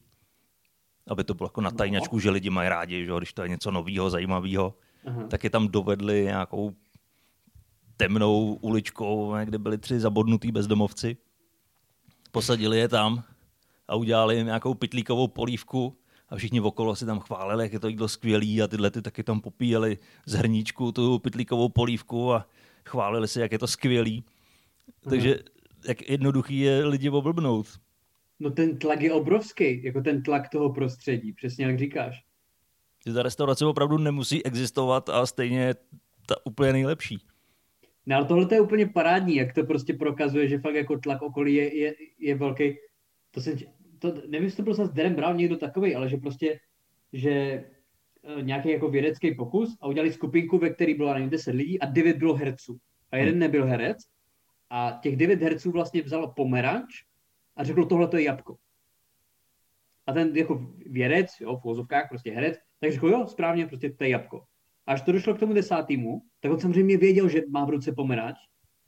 [1.06, 2.20] aby to bylo jako na tajňačku, no.
[2.20, 4.74] že lidi mají rádi, že když to je něco nového, zajímavého,
[5.28, 6.72] tak je tam dovedli nějakou
[7.96, 11.16] temnou uličkou, kde byli tři zabodnutí bezdomovci.
[12.32, 13.22] Posadili je tam
[13.88, 17.88] a udělali jim nějakou pitlíkovou polívku a všichni okolo si tam chválili, jak je to
[17.88, 22.46] jídlo skvělý a tyhle ty taky tam popíjeli z hrníčku tu pitlíkovou polívku a
[22.84, 24.24] chválili si, jak je to skvělý.
[25.10, 25.38] Takže
[25.88, 27.66] jak jednoduchý je lidi oblbnout.
[28.40, 32.24] No ten tlak je obrovský, jako ten tlak toho prostředí, přesně jak říkáš.
[33.06, 35.74] Že ta restaurace opravdu nemusí existovat a stejně je
[36.26, 37.18] ta úplně nejlepší.
[38.06, 41.54] No ale tohle je úplně parádní, jak to prostě prokazuje, že fakt jako tlak okolí
[41.54, 42.76] je, je, je velký.
[43.30, 43.58] To jsem,
[43.98, 46.58] to, nevím, jestli to byl zase Darren Brown někdo takový, ale že prostě,
[47.12, 47.64] že e,
[48.42, 52.16] nějaký jako vědecký pokus a udělali skupinku, ve které bylo nevím, 10 lidí a 9
[52.16, 52.78] bylo herců.
[53.10, 53.40] A jeden hmm.
[53.40, 53.98] nebyl herec
[54.70, 57.04] a těch 9 herců vlastně vzalo pomeranč
[57.56, 58.56] a řekl, tohle to je jabko.
[60.06, 64.04] A ten jako vědec, jo, v vozovkách, prostě herec, tak řekl, jo, správně, prostě to
[64.04, 64.44] je jabko.
[64.86, 67.92] A až to došlo k tomu desátýmu, tak on samozřejmě věděl, že má v ruce
[67.92, 68.36] pomeráč,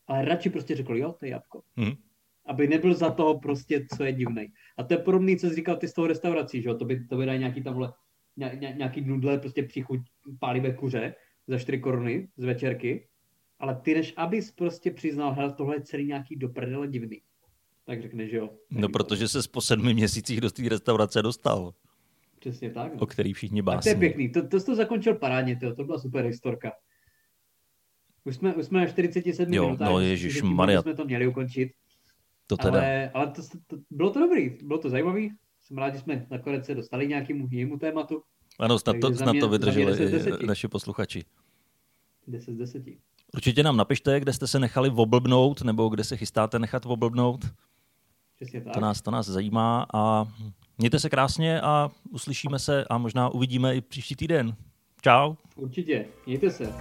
[0.07, 1.63] ale radši prostě řekl, jo, to je jabko.
[1.77, 1.93] Hmm.
[2.47, 4.47] Aby nebyl za toho prostě, co je divný.
[4.79, 7.07] A to je podobný, co jsi říkal ty z toho restaurací, že jo, to by,
[7.07, 7.93] to by dají nějaký tamhle,
[8.37, 10.01] ně, nějaký nudle, prostě příchuť
[10.41, 11.15] pálivé kuře
[11.47, 13.09] za 4 koruny z večerky,
[13.59, 17.21] ale ty než abys prostě přiznal, hele, tohle je celý nějaký do prdele divný
[17.89, 18.51] tak řekne, že jo.
[18.71, 21.75] No, protože se po sedmi měsících do té restaurace dostal.
[22.41, 22.95] Přesně tak.
[22.95, 23.01] No.
[23.01, 23.79] O který všichni básní.
[23.79, 26.73] A to je pěkný, to, to jsi to zakončil parádně, to, to byla super historka.
[28.29, 29.89] Už jsme, už jsme na 47 jo, minutách.
[29.89, 30.83] No ježiš, Maria.
[30.83, 31.73] jsme to měli ukončit.
[32.47, 32.79] To teda.
[32.79, 35.33] Ale, ale to, to, bylo to dobrý, bylo to zajímavý.
[35.61, 38.23] Jsem rád, že jsme nakonec se dostali nějakému jinému tématu.
[38.59, 40.11] Ano, snad to, snad mě, to vydrželi
[40.47, 41.25] naši posluchači.
[42.27, 42.83] 10 z 10.
[43.35, 47.45] Určitě nám napište, kde jste se nechali voblbnout, nebo kde se chystáte nechat voblbnout.
[48.37, 48.75] Přesně tak.
[48.75, 50.27] To nás, to nás zajímá a
[50.79, 54.57] mějte se krásně a uslyšíme se a možná uvidíme i příští týden.
[55.03, 55.35] Čau.
[55.57, 56.73] Určitě, mějte se.